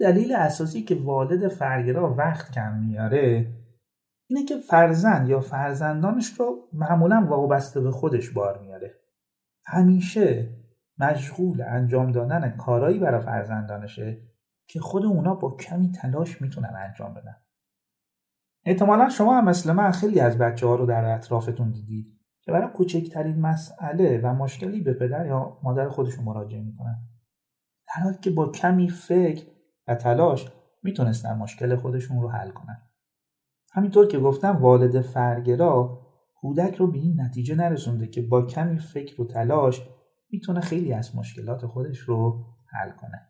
[0.00, 3.54] دلیل اساسی که والد فرگرا وقت کم میاره
[4.30, 8.94] اینه که فرزند یا فرزندانش رو معمولا وابسته به خودش بار میاره.
[9.66, 10.48] همیشه
[10.98, 14.22] مشغول انجام دادن کارایی برای فرزندانشه
[14.68, 17.36] که خود اونا با کمی تلاش می‌تونن انجام بدن.
[18.64, 22.21] احتمالا شما هم مثل من خیلی از بچه ها رو در اطرافتون دیدید.
[22.44, 27.08] که برای کوچکترین مسئله و مشکلی به پدر یا مادر خودشون مراجعه می‌کنن.
[27.88, 29.46] در حالی که با کمی فکر
[29.88, 30.52] و تلاش
[30.82, 32.82] می‌تونستن مشکل خودشون رو حل کنن.
[33.72, 39.22] همینطور که گفتم والد فرگرا کودک رو به این نتیجه نرسونده که با کمی فکر
[39.22, 39.88] و تلاش
[40.30, 43.28] می‌تونه خیلی از مشکلات خودش رو حل کنه.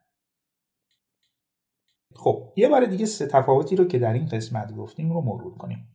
[2.14, 5.88] خب یه بار دیگه سه تفاوتی رو که در این قسمت گفتیم رو مرور کنیم.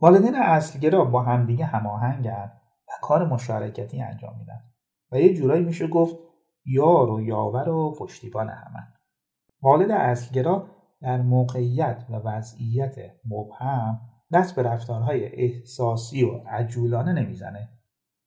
[0.00, 2.52] والدین اصلگرا با همدیگه هماهنگن
[2.88, 4.60] و کار مشارکتی انجام میدن
[5.12, 6.16] و یه جورایی میشه گفت
[6.64, 8.94] یار و یاور و پشتیبان همن.
[9.62, 10.66] والد اصلگرا
[11.00, 14.00] در موقعیت و وضعیت مبهم
[14.32, 17.68] دست به رفتارهای احساسی و عجولانه نمی‌زنه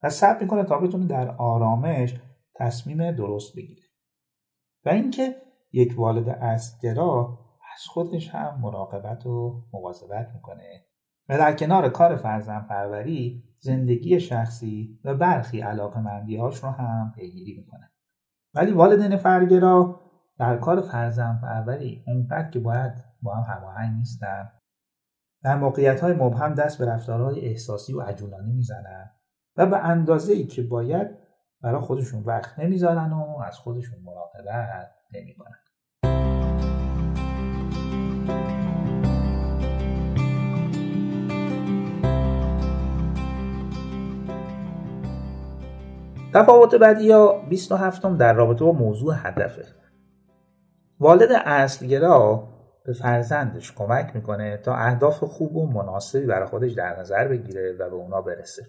[0.03, 2.19] و صبر می‌کنه تا بتونه در آرامش
[2.55, 3.83] تصمیم درست بگیره.
[4.85, 5.35] و اینکه
[5.73, 7.39] یک والد اصلگرا
[7.75, 10.85] از خودش هم مراقبت و مواظبت می‌کنه.
[11.31, 17.57] و در کنار کار فرزن پروری زندگی شخصی و برخی علاقه مندیهاش رو هم پیگیری
[17.57, 17.91] می‌کنه.
[18.53, 20.01] ولی والدین فرگرا
[20.39, 24.51] در کار فرزن پروری اونقدر که باید با هم هماهنگ نیستن.
[25.43, 29.11] در موقعیت های مبهم دست به رفتارهای احساسی و عجولانه می‌زنن
[29.57, 31.07] و به اندازه ای که باید
[31.61, 35.57] برای خودشون وقت نمی‌ذارن و از خودشون مراقبت نمی‌کنن.
[46.33, 49.65] تفاوت بعدی یا 27 در رابطه با موضوع هدفه.
[50.99, 52.47] والد اصلگرا
[52.85, 57.89] به فرزندش کمک می‌کنه تا اهداف خوب و مناسبی برای خودش در نظر بگیره و
[57.89, 58.63] به اونا برسه.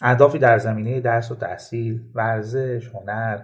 [0.00, 3.42] اهدافی در زمینه درس و تحصیل، ورزش، هنر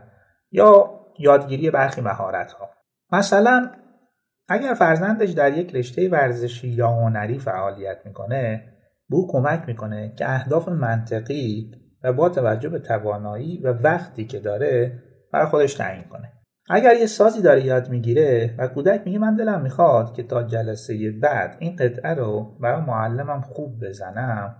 [0.51, 2.69] یا یادگیری برخی مهارت ها
[3.13, 3.71] مثلا
[4.49, 8.73] اگر فرزندش در یک رشته ورزشی یا هنری فعالیت می‌کنه
[9.11, 11.71] به او کمک می‌کنه که اهداف منطقی
[12.03, 16.33] و با توجه به توانایی و وقتی که داره برای خودش تعیین کنه.
[16.71, 21.11] اگر یه سازی داره یاد می‌گیره و کودک میگه من دلم می‌خواد که تا جلسه
[21.23, 24.57] بعد این قطعه رو برای معلمم خوب بزنم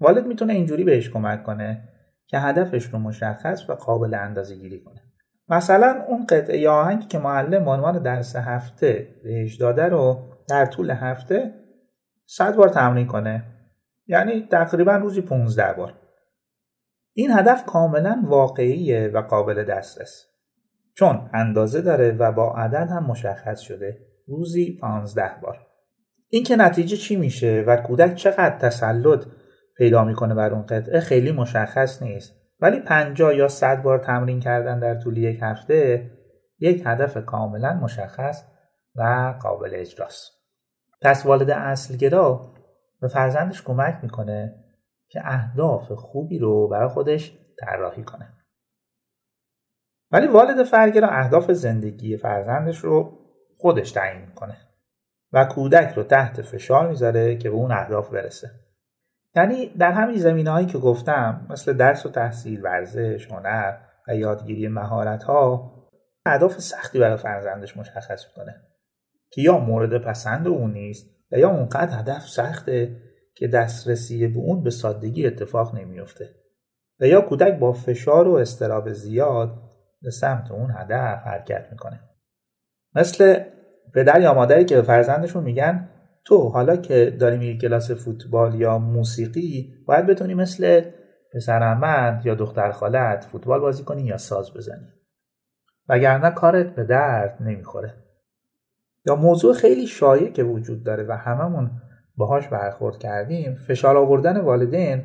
[0.00, 1.88] والد می‌تونه اینجوری بهش کمک کنه
[2.26, 5.02] که هدفش رو مشخص و قابل اندازه گیری کنه.
[5.48, 10.90] مثلا اون قطعه یا آهنگی که معلم عنوان درس هفته بهش داده رو در طول
[10.90, 11.54] هفته
[12.26, 13.44] صد بار تمرین کنه.
[14.06, 15.94] یعنی تقریبا روزی 15 بار.
[17.18, 20.26] این هدف کاملا واقعیه و قابل دسترس.
[20.94, 25.66] چون اندازه داره و با عدد هم مشخص شده روزی پانزده بار.
[26.28, 29.26] این که نتیجه چی میشه و کودک چقدر تسلط
[29.76, 32.34] پیدا می‌کنه بر اون قطعه خیلی مشخص نیست.
[32.60, 36.10] ولی پنجاه یا صد بار تمرین کردن در طول یک هفته
[36.58, 38.44] یک هدف کاملا مشخص
[38.96, 40.32] و قابل اجراست.
[41.02, 42.54] پس والد اصلگرا
[43.00, 44.65] به فرزندش کمک می‌کنه
[45.08, 48.32] که اهداف خوبی رو برای خودش طراحی کنه.
[50.10, 53.18] ولی والد فرگرا اهداف زندگی فرزندش رو
[53.58, 54.56] خودش تعیین می‌کنه
[55.32, 58.50] و کودک رو تحت فشار می‌ذاره که به اون اهداف برسه.
[59.36, 63.76] یعنی در همین هایی که گفتم مثل درس و تحصیل ورزش هنر
[64.08, 65.72] و یادگیری مهارت ها
[66.26, 68.62] اهداف سختی برای فرزندش مشخص می‌کنه
[69.30, 72.96] که یا مورد پسند اون نیست و یا اونقدر هدف سخته
[73.36, 76.30] که دسترسی به اون به سادگی اتفاق نمیفته
[77.00, 79.62] و یا کودک با فشار و استراب زیاد
[80.02, 82.00] به سمت اون هدف حرکت می‌کنه.
[82.94, 83.42] مثل
[83.94, 85.88] پدر یا مادری که به فرزندشون میگن
[86.24, 90.82] تو حالا که داری میری کلاس فوتبال یا موسیقی باید بتونی مثل
[91.34, 94.88] پسر احمد یا دختر خالت فوتبال بازی کنی یا ساز بزنی.
[95.88, 97.94] وگرنه کارت به درد نمی‌خوره.
[99.06, 101.70] یا موضوع خیلی شایع که وجود داره و هممون
[102.16, 105.04] باهاش برخورد کردیم فشار آوردن والدین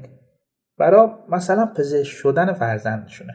[0.78, 3.34] برای مثلا پزشک شدن فرزندشونه.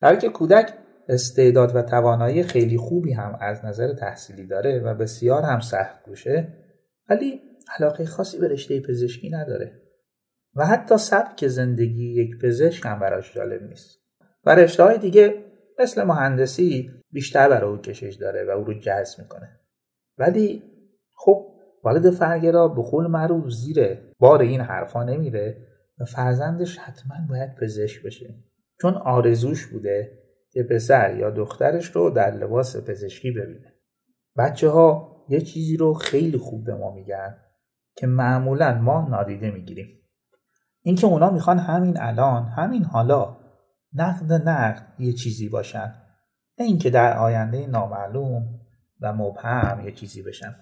[0.00, 0.72] در که کودک
[1.08, 6.48] استعداد و توانایی خیلی خوبی هم از نظر تحصیلی داره و بسیار هم سخت گوشه
[7.08, 7.40] ولی
[7.78, 9.80] علاقه خاصی به رشته پزشکی نداره.
[10.56, 13.98] و حتی سبک زندگی یک پزشک هم براش جالب نیست.
[14.44, 15.44] و رشته های دیگه
[15.78, 19.60] مثل مهندسی بیشتر برای او کشش داره و او رو جذب می‌کنه.
[20.18, 20.62] ولی
[21.14, 21.53] خب
[21.84, 25.66] والد فرگرا به قول معروف زیر بار این حرفا نمیره
[26.00, 28.34] و فرزندش حتما باید پزشک بشه.
[28.80, 30.18] چون آرزوش بوده
[30.50, 33.72] که پسر یا دخترش رو در لباس پزشکی ببینه.
[34.36, 37.36] بچه ها یه چیزی رو خیلی خوب به ما میگن
[37.96, 39.88] که معمولا ما نادیده می‌گیریم.
[40.82, 43.36] اینکه اونا می‌خوان همین الان همین حالا
[43.92, 45.94] نقد نقد یه چیزی باشن.
[46.58, 48.60] نه اینکه در آینده نامعلوم
[49.00, 50.54] و مبهم یه چیزی بشن.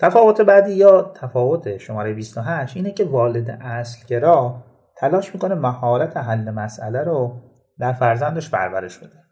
[0.00, 4.64] تفاوت بعدی یا تفاوت شماره 28 اینه که والد اصلگرا
[4.96, 7.40] تلاش می‌کنه مهارت حل مسئله رو
[7.78, 9.24] در فرزندش پرورش بده.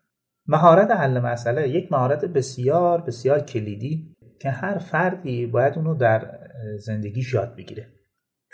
[0.46, 6.38] مهارت حل مسئله یک مهارت بسیار بسیار کلیدی که هر فردی باید اونو در
[6.78, 7.86] زندگیش یاد بگیره.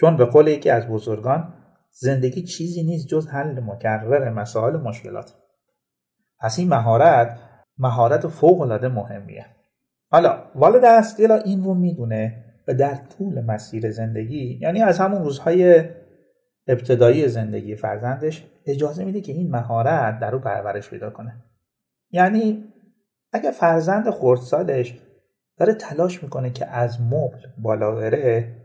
[0.01, 1.55] چون به قول یکی از بزرگان
[1.91, 5.35] زندگی چیزی نیست جز حل مکرر مسائل مشکلات.
[6.41, 7.39] پس این مهارت
[7.79, 9.47] مهارت فوق العاده مهمیه.
[10.15, 15.85] حالا والد اصلی این رو می‌دونه و در طول مسیر زندگی یعنی از همون روزهای
[16.67, 21.45] ابتدایی زندگی فرزندش اجازه میده که این مهارت در او پرورش پیدا کنه.
[22.11, 22.65] یعنی
[23.33, 24.99] اگر فرزند خردسالش
[25.59, 28.57] داره تلاش می‌کنه که از مبل بالا بره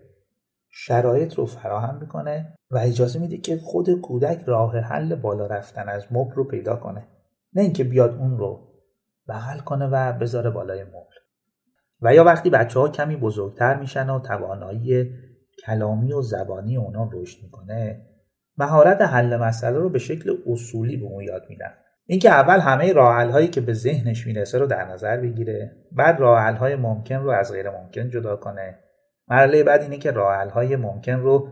[0.69, 6.05] شرایط رو فراهم می‌کنه و اجازه میده که خود کودک راه حل بالا رفتن از
[6.11, 7.07] مبل رو پیدا کنه.
[7.53, 8.59] نه اینکه بیاد اون رو
[9.29, 11.18] بغل کنه و بذاره بالای مبل.
[12.01, 15.11] و یا وقتی بچه ها کمی بزرگتر میشن و توانایی
[15.65, 18.05] کلامی و زبانی اونا رشد می‌کنه
[18.57, 21.73] مهارت حل مسئله رو به شکل اصولی به اون یاد میدن.
[22.05, 26.57] اینکه اول همه راه هایی که به ذهنش می‌رسه رو در نظر بگیره بعد راه
[26.57, 28.79] های ممکن رو از غیر ممکن جدا کنه.
[29.27, 31.49] مرحله بعد اینه که راه های ممکن رو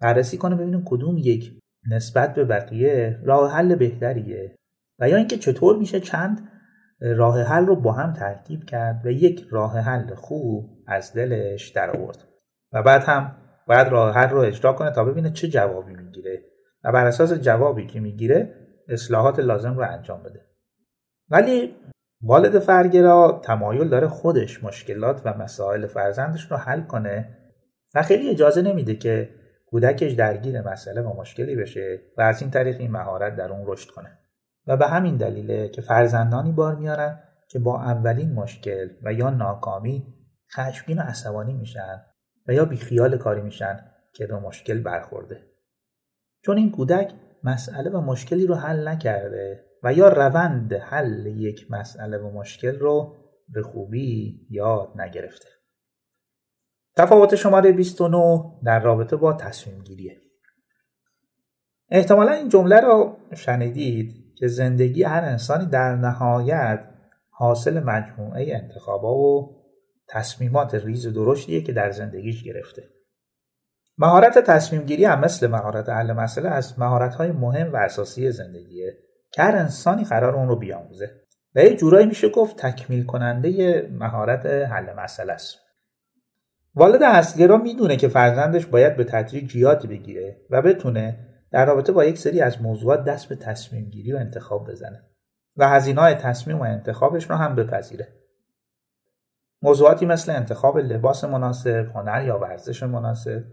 [0.00, 1.52] بررسی کنه ببینیم کدوم یک
[1.90, 4.56] نسبت به بقیه راه حل بهتریه
[4.98, 6.48] و یا اینکه چطور میشه چند
[7.02, 11.96] راه حل رو با هم ترکیب کرد و یک راه حل خوب از دلش در
[11.96, 12.24] آورد
[12.72, 13.36] و بعد هم
[13.66, 16.42] باید راه حل رو اجرا کنه تا ببینه چه جوابی می‌گیره
[16.84, 18.54] و بر اساس جوابی که می‌گیره
[18.88, 20.40] اصلاحات لازم رو انجام بده.
[21.28, 21.76] ولی
[22.22, 27.38] والد فرگرا تمایل داره خودش مشکلات و مسائل فرزندش رو حل کنه
[27.94, 29.28] و خیلی اجازه نمیده که
[29.66, 33.90] کودکش درگیر مسئله و مشکلی بشه و از این طریق این مهارت در اون رشد
[33.90, 34.18] کنه.
[34.66, 40.14] و به همین دلیله که فرزندانی بار میارن که با اولین مشکل و یا ناکامی
[40.56, 42.02] خشمگین و عصبانی میشن
[42.48, 45.42] و یا بیخیال کاری میشن که به مشکل برخورده.
[46.44, 52.18] چون این کودک مسئله و مشکلی رو حل نکرده و یا روند حل یک مسئله
[52.18, 53.16] و مشکل رو
[53.48, 55.48] به خوبی یاد نگرفته.
[56.96, 60.20] تفاوت شماره 29 در رابطه با تصمیم گیریه
[61.90, 66.80] احتمالا این جمله رو شنیدید که زندگی هر انسانی در نهایت
[67.30, 69.56] حاصل مجموعه انتخابا و
[70.08, 72.82] تصمیمات ریز و درشتیه که در زندگیش گرفته.
[73.98, 78.98] مهارت تصمیم گیری هم مثل مهارت حل مسئله از مهارت های مهم و اساسی زندگیه
[79.30, 81.10] که هر انسانی قرار اون رو بیاموزه.
[81.54, 85.58] و یه جورایی میشه گفت تکمیل کننده مهارت حل مسئله است.
[86.74, 92.04] والد اصلگرا می‌دونه که فرزندش باید به تدریج یاد بگیره و بتونه در رابطه با
[92.04, 95.04] یک سری از موضوعات دست به تصمیم گیری و انتخاب بزنه
[95.56, 98.08] و هزینه تصمیم و انتخابش رو هم بپذیره.
[99.62, 103.44] موضوعاتی مثل انتخاب لباس مناسب، هنر یا ورزش مناسب،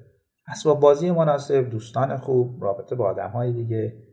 [0.47, 4.03] اسباب بازی مناسب، دوستان خوب، رابطه با آدم های دیگه،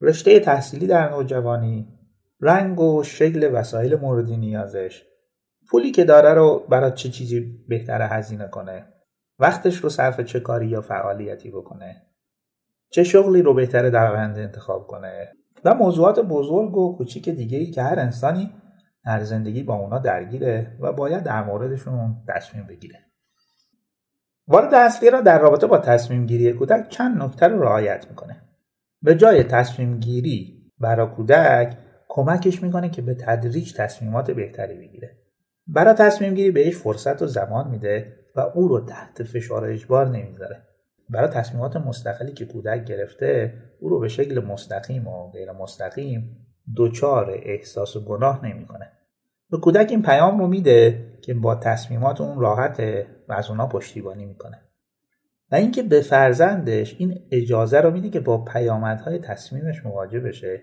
[0.00, 1.98] رشته تحصیلی در نوجوانی،
[2.40, 5.04] رنگ و شکل وسایل مورد نیازش،
[5.70, 8.86] پولی که داره رو برای چه چیزی بهتره هزینه کنه،
[9.38, 12.06] وقتش رو صرف چه کاری یا فعالیتی بکنه،
[12.90, 15.32] چه شغلی رو بهتره در آینده انتخاب کنه؟
[15.64, 18.52] و موضوعات بزرگ و کوچیک دیگه ای که هر انسانی
[19.04, 22.98] در زندگی با اونا درگیره و باید در موردشون تصمیم بگیره.
[24.48, 28.42] وارد اصلی را در رابطه با تصمیم گیری کودک چند نکته رو رعایت می‌کنه.
[29.02, 31.76] به جای تصمیم گیری برای کودک
[32.08, 35.16] کمکش می‌کنه که به تدریج تصمیمات بهتری بگیره.
[35.66, 40.62] برای تصمیم گیری بهش فرصت و زمان میده و او رو تحت فشار اجبار نمی‌ذاره.
[41.10, 47.30] برای تصمیمات مستقلی که کودک گرفته او رو به شکل مستقیم و غیر مستقیم دوچار
[47.42, 48.92] احساس و گناه نمی‌کنه.
[49.50, 54.24] به کودک این پیام رو میده که با تصمیمات اون راحته و از اونا پشتیبانی
[54.24, 54.60] می‌کنه.
[55.52, 60.62] و اینکه به فرزندش این اجازه رو میده که با پیامدهای تصمیمش مواجه بشه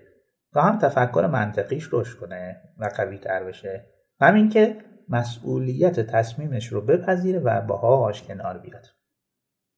[0.52, 3.84] تا هم تفکر منطقیش رشد کنه و قوی تر بشه.
[4.20, 4.76] و همین که
[5.08, 8.86] مسئولیت تصمیمش رو بپذیره و باهاش کنار بیاد.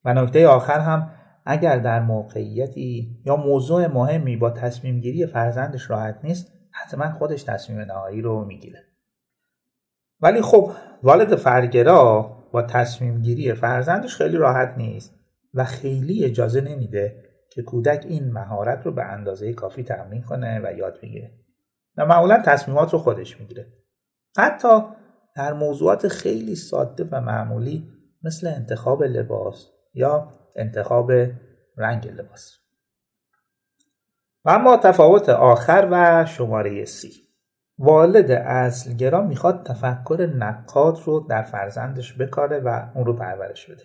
[0.05, 1.11] و نکته آخر هم
[1.45, 7.81] اگر در موقعیتی یا موضوع مهمی با تصمیم گیری فرزندش راحت نیست حتما خودش تصمیم
[7.81, 8.85] نهایی رو می‌گیره.
[10.21, 10.71] ولی خب
[11.03, 15.15] والد فرگرا با تصمیم گیری فرزندش خیلی راحت نیست
[15.55, 20.73] و خیلی اجازه نمیده که کودک این مهارت رو به اندازه کافی تمرین کنه و
[20.79, 21.31] یاد بگیره.
[21.97, 23.73] و معمولا تصمیمات رو خودش می‌گیره.
[24.39, 24.81] حتی
[25.37, 27.89] در موضوعات خیلی ساده و معمولی
[28.23, 31.13] مثل انتخاب لباس یا انتخاب
[31.77, 32.59] رنگ لباس.
[34.45, 37.13] و اما تفاوت آخر و شماره سی.
[37.79, 43.83] والد اصلگرا می‌خواد تفکر نقاد رو در فرزندش بکاره و اون رو پرورش بده.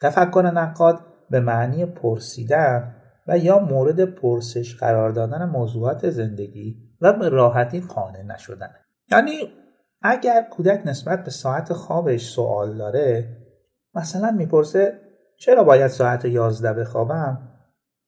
[0.00, 1.00] تفکر نقاد
[1.30, 2.94] به معنی پرسیدن
[3.26, 8.70] و یا مورد پرسش قرار دادن موضوعات زندگی و به راحتی قانع نشدن.
[9.10, 9.52] یعنی
[10.02, 13.36] اگر کودک نسبت به ساعت خوابش سوال داره
[13.94, 15.00] مثلا می‌پرسه
[15.44, 17.48] چرا باید ساعت یازده بخوابم؟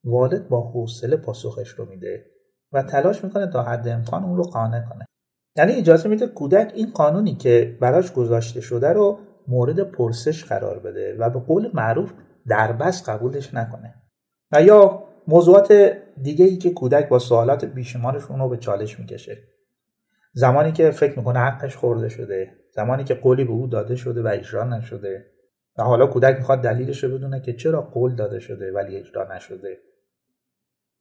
[0.03, 2.25] والد با حوصله پاسخش رو میده
[2.71, 5.05] و تلاش می‌کنه تا حد امکان اون رو قانع کنه.
[5.55, 11.15] یعنی اجازه میده کودک این قانونی که براش گذاشته شده رو مورد پرسش قرار بده
[11.19, 12.13] و به قول معروف
[12.47, 13.93] دربست قبولش نکنه.
[14.51, 19.37] و یا موضوعات دیگه ای که کودک با سوالات بیشمارش رو به چالش می‌کشه.
[20.33, 24.27] زمانی که فکر می‌کنه حقش خورده شده زمانی که قولی به او داده شده و
[24.27, 25.36] اجرا نشده.
[25.77, 29.77] و حالا کودک می‌خواد دلیلش رو بدونه که چرا قول داده شده ولی اجرا نشده.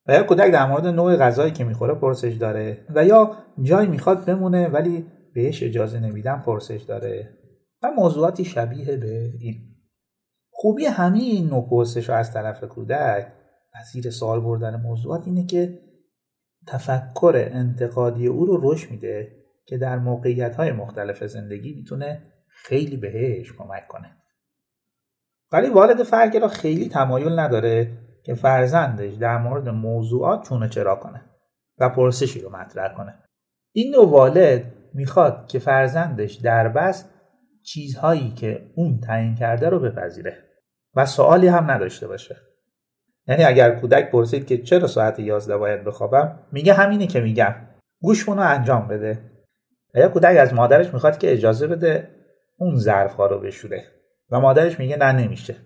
[0.07, 4.25] و یا کودک در مورد نوع غذایی که می‌خوره پرسش داره و یا جایی می‌خواد
[4.25, 7.31] بمونه ولی بهش اجازه نمیدن پرسش داره.
[7.83, 9.55] و موضوعاتی شبیه به این.
[10.51, 13.33] خوبی همه این نوع پرسش از طرف کودک
[13.73, 15.79] از زیر سوال بردن موضوعات اینه که
[16.67, 19.33] تفکر انتقادی او رو رشد میده
[19.67, 24.17] که در موقعیت های مختلف زندگی می‌تونه خیلی بهش کمک کنه.
[25.53, 27.93] ولی والد فرگرا خیلی تمایل نداره
[28.25, 31.25] که فرزندش در مورد موضوعات چونه چرا کنه
[31.79, 33.15] و پرسشی رو مطرح کنه.
[33.73, 37.11] این نوع والد می‌خواد که فرزندش در بس
[37.63, 40.37] چیزهایی که اون تعیین کرده رو بپذیره
[40.95, 42.37] و سوالی هم نداشته باشه.
[43.29, 47.55] یعنی اگر کودک پرسید که چرا ساعت 11 باید بخوابم میگه همینه که میگم.
[48.01, 49.19] گوش رو انجام بده.
[49.95, 52.11] یا کودک از مادرش می‌خواد که اجازه بده
[52.59, 53.96] اون ظرف رو بشوره.
[54.31, 55.57] و مادرش میگه نه نمیشه.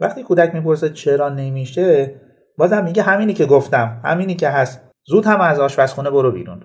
[0.00, 2.14] وقتی کودک می‌پرسه چرا نمیشه
[2.58, 4.90] بازم میگه همینی که گفتم همینی که هست.
[5.04, 6.62] زود هم از آشپزخونه برو بیرون.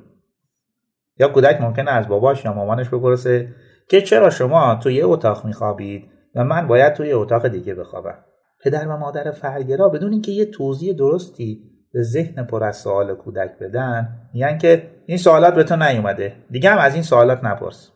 [1.19, 3.55] یا کودک ممکنه از باباش یا مامانش بپرسه
[3.89, 8.17] که چرا شما توی یه اتاق میخوابید و من باید توی اتاق دیگه بخوابم.
[8.63, 11.61] پدر و مادر فرگرا بدون اینکه یه توضیح درستی
[11.93, 16.35] به ذهن پر از سوال کودک بدن میگن که این سوالات به تو نیومده.
[16.51, 17.91] دیگه هم از این سوالات نپرس.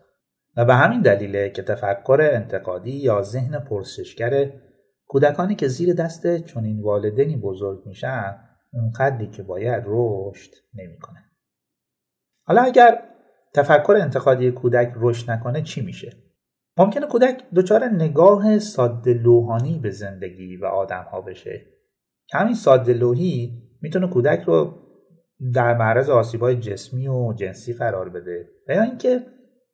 [0.57, 4.51] و به همین دلیله که تفکر انتقادی یا ذهن پرسشگر
[5.07, 8.35] کودکانی که زیر دست چنین والدینی بزرگ میشن
[8.73, 11.19] اون قدری که باید رشد نمی‌کنه.
[12.47, 13.01] حالا اگر
[13.53, 16.13] تفکر انتقادی کودک رشد نکنه چی میشه؟
[16.77, 21.65] ممکنه کودک دچار نگاه ساده لوحانی به زندگی و آدم ها بشه
[22.27, 24.77] که همین ساده لوحی می‌تونه کودک رو
[25.53, 29.25] در معرض آسیبهای جسمی و جنسی قرار بده و یا اینکه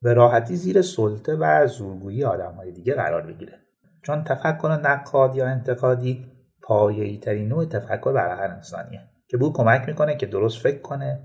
[0.02, 3.60] به راحتی زیر سلطه و زورگویی آدمهای دیگه قرار بگیره.
[4.04, 6.26] چون تفکر نقاد یا انتقادی
[6.62, 11.20] پایه‌ای ترین نوع تفکر برای هر انسانیه که بود کمک می‌کنه که درست فکر کنه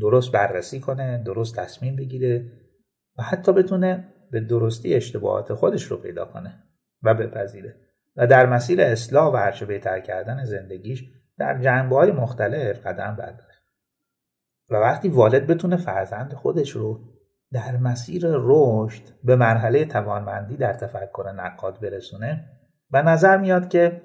[0.00, 2.52] درست بررسی کنه درست تصمیم بگیره
[3.18, 6.62] و حتی بتونه به درستی اشتباهات خودش رو پیدا کنه
[7.02, 7.76] و بپذیره
[8.16, 11.04] و در مسیر اصلاح و هرچه بهتر کردن زندگیش
[11.38, 13.52] در جنبه های مختلف قدم برداره.
[14.70, 17.11] و وقتی والد بتونه فرزند خودش رو
[17.52, 22.44] در مسیر رشد به مرحله توانمندی در تفکر نقاد برسونه
[22.90, 24.02] و نظر میاد که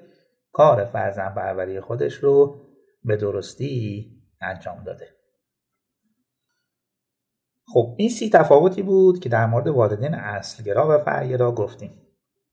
[0.52, 2.62] کار فرزند پروری خودش رو
[3.04, 4.06] به درستی
[4.42, 5.06] انجام داده.
[7.74, 11.92] خب این سی تفاوتی بود که در مورد والدین اصلگرا و فرگرا گفتیم.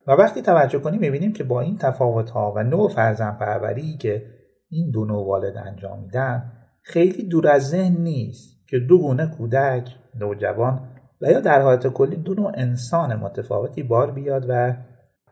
[0.07, 4.27] و وقتی توجه کنیم می‌بینیم که با این تفاوت ها و نوع فرزند پروری که
[4.71, 8.64] این دو نوع والد انجام میدن خیلی دور از ذهن نیست.
[8.75, 9.89] که دو گونه کودک
[10.21, 10.89] نوجوان
[11.21, 14.77] و یا در حالت کلی دو نوع انسان متفاوتی بار بیاد و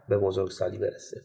[0.09, 1.20] به بزرگسالی برسه.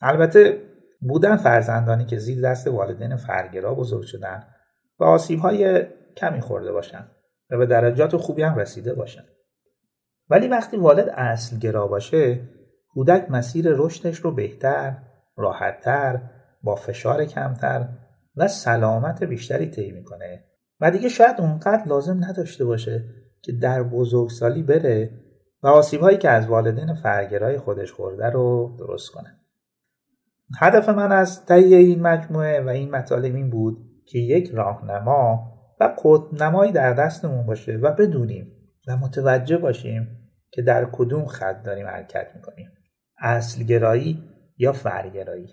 [0.00, 0.62] البته
[1.00, 4.46] بودن فرزندانی که زیر دست والدین فرگرا بزرگ شدن
[4.98, 5.86] و آسیب های
[6.16, 7.06] کمی خورده باشن
[7.50, 9.24] و به درجات خوبی هم رسیده باشن.
[10.30, 12.48] ولی وقتی والد اصلگرا باشه
[12.88, 14.96] کودک مسیر رشدش رو بهتر
[15.36, 16.20] راحتتر
[16.62, 17.88] با فشار کمتر
[18.36, 20.44] و سلامت بیشتری طی می‌کنه.
[20.80, 23.04] و دیگه شاید اونقدر لازم نداشته باشه
[23.42, 25.10] که در بزرگسالی بره
[25.62, 29.40] و آسیب هایی که از والدین فرگرای خودش خورده رو درست کنه.
[30.60, 35.94] هدف من از تهیه این مجموعه و این مطالب این بود که یک راهنما و
[36.32, 38.52] نمایی در دستمون باشه و بدونیم
[38.88, 40.08] و متوجه باشیم
[40.50, 42.70] که در کدوم خط داریم حرکت می‌کنیم.
[43.18, 44.22] اصلگرایی
[44.58, 45.48] یا فرگرایی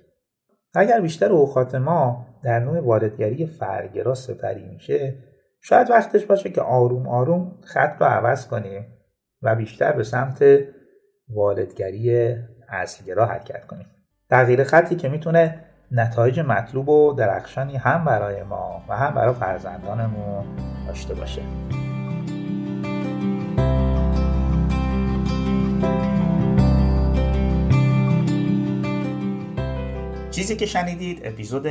[0.76, 5.16] اگر بیشتر اوقات ما در نوع والدگری فرگرا سپری میشه
[5.62, 8.86] شاید وقتش باشه که آروم آروم خط رو عوض کنیم
[9.42, 10.44] و بیشتر به سمت
[11.30, 12.36] والدگری
[12.70, 13.88] اصلگرا حرکت کنیم.
[14.30, 15.60] تغییر خطی که می‌تونه
[15.92, 20.46] نتایج مطلوب و درخشانی هم برای ما و هم برای فرزندانمون
[20.88, 21.42] داشته باشه.
[30.44, 31.68] چیزی که شنیدید اپیزود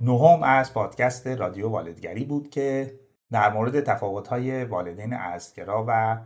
[0.00, 2.98] نهم از پادکست رادیو والدگری بود که
[3.32, 6.18] در مورد تفاوت‌های والدین اصل‌گرا و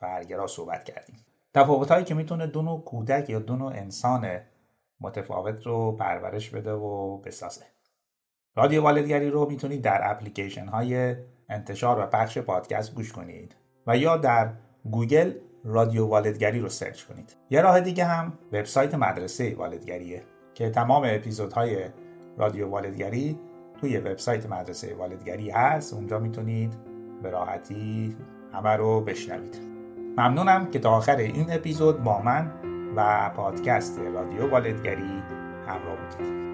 [0.00, 1.16] فرع‌گرا صحبت کردیم.
[1.54, 4.38] تفاوت‌هایی که می‌تونه دو نوع کودک یا دو نوع انسان
[5.00, 7.64] متفاوت رو پرورش بده و بسازه.
[8.56, 11.16] رادیو والدگری رو می‌تونید در اپلیکیشن های
[11.48, 14.52] انتشار و پخش پادکست گوش کنید و یا در
[14.90, 15.32] گوگل
[15.64, 17.36] رادیو والدگری رو search کنید.
[17.50, 20.22] یه راه دیگه هم وبسایت مدرسه والدگریه.
[20.56, 21.76] که تمام اپیزودهای
[22.38, 23.38] رادیو والدگری
[23.80, 25.94] توی وبسایت مدرسه والدگری هست.
[25.94, 26.74] اونجا می‌تونید
[27.22, 28.16] به راحتی
[28.52, 29.60] همه رو بشنوید.
[30.18, 32.52] ممنونم که تا آخر این اپیزود با من
[32.96, 35.22] و پادکست رادیو والدگری
[35.66, 36.45] همراه بودید.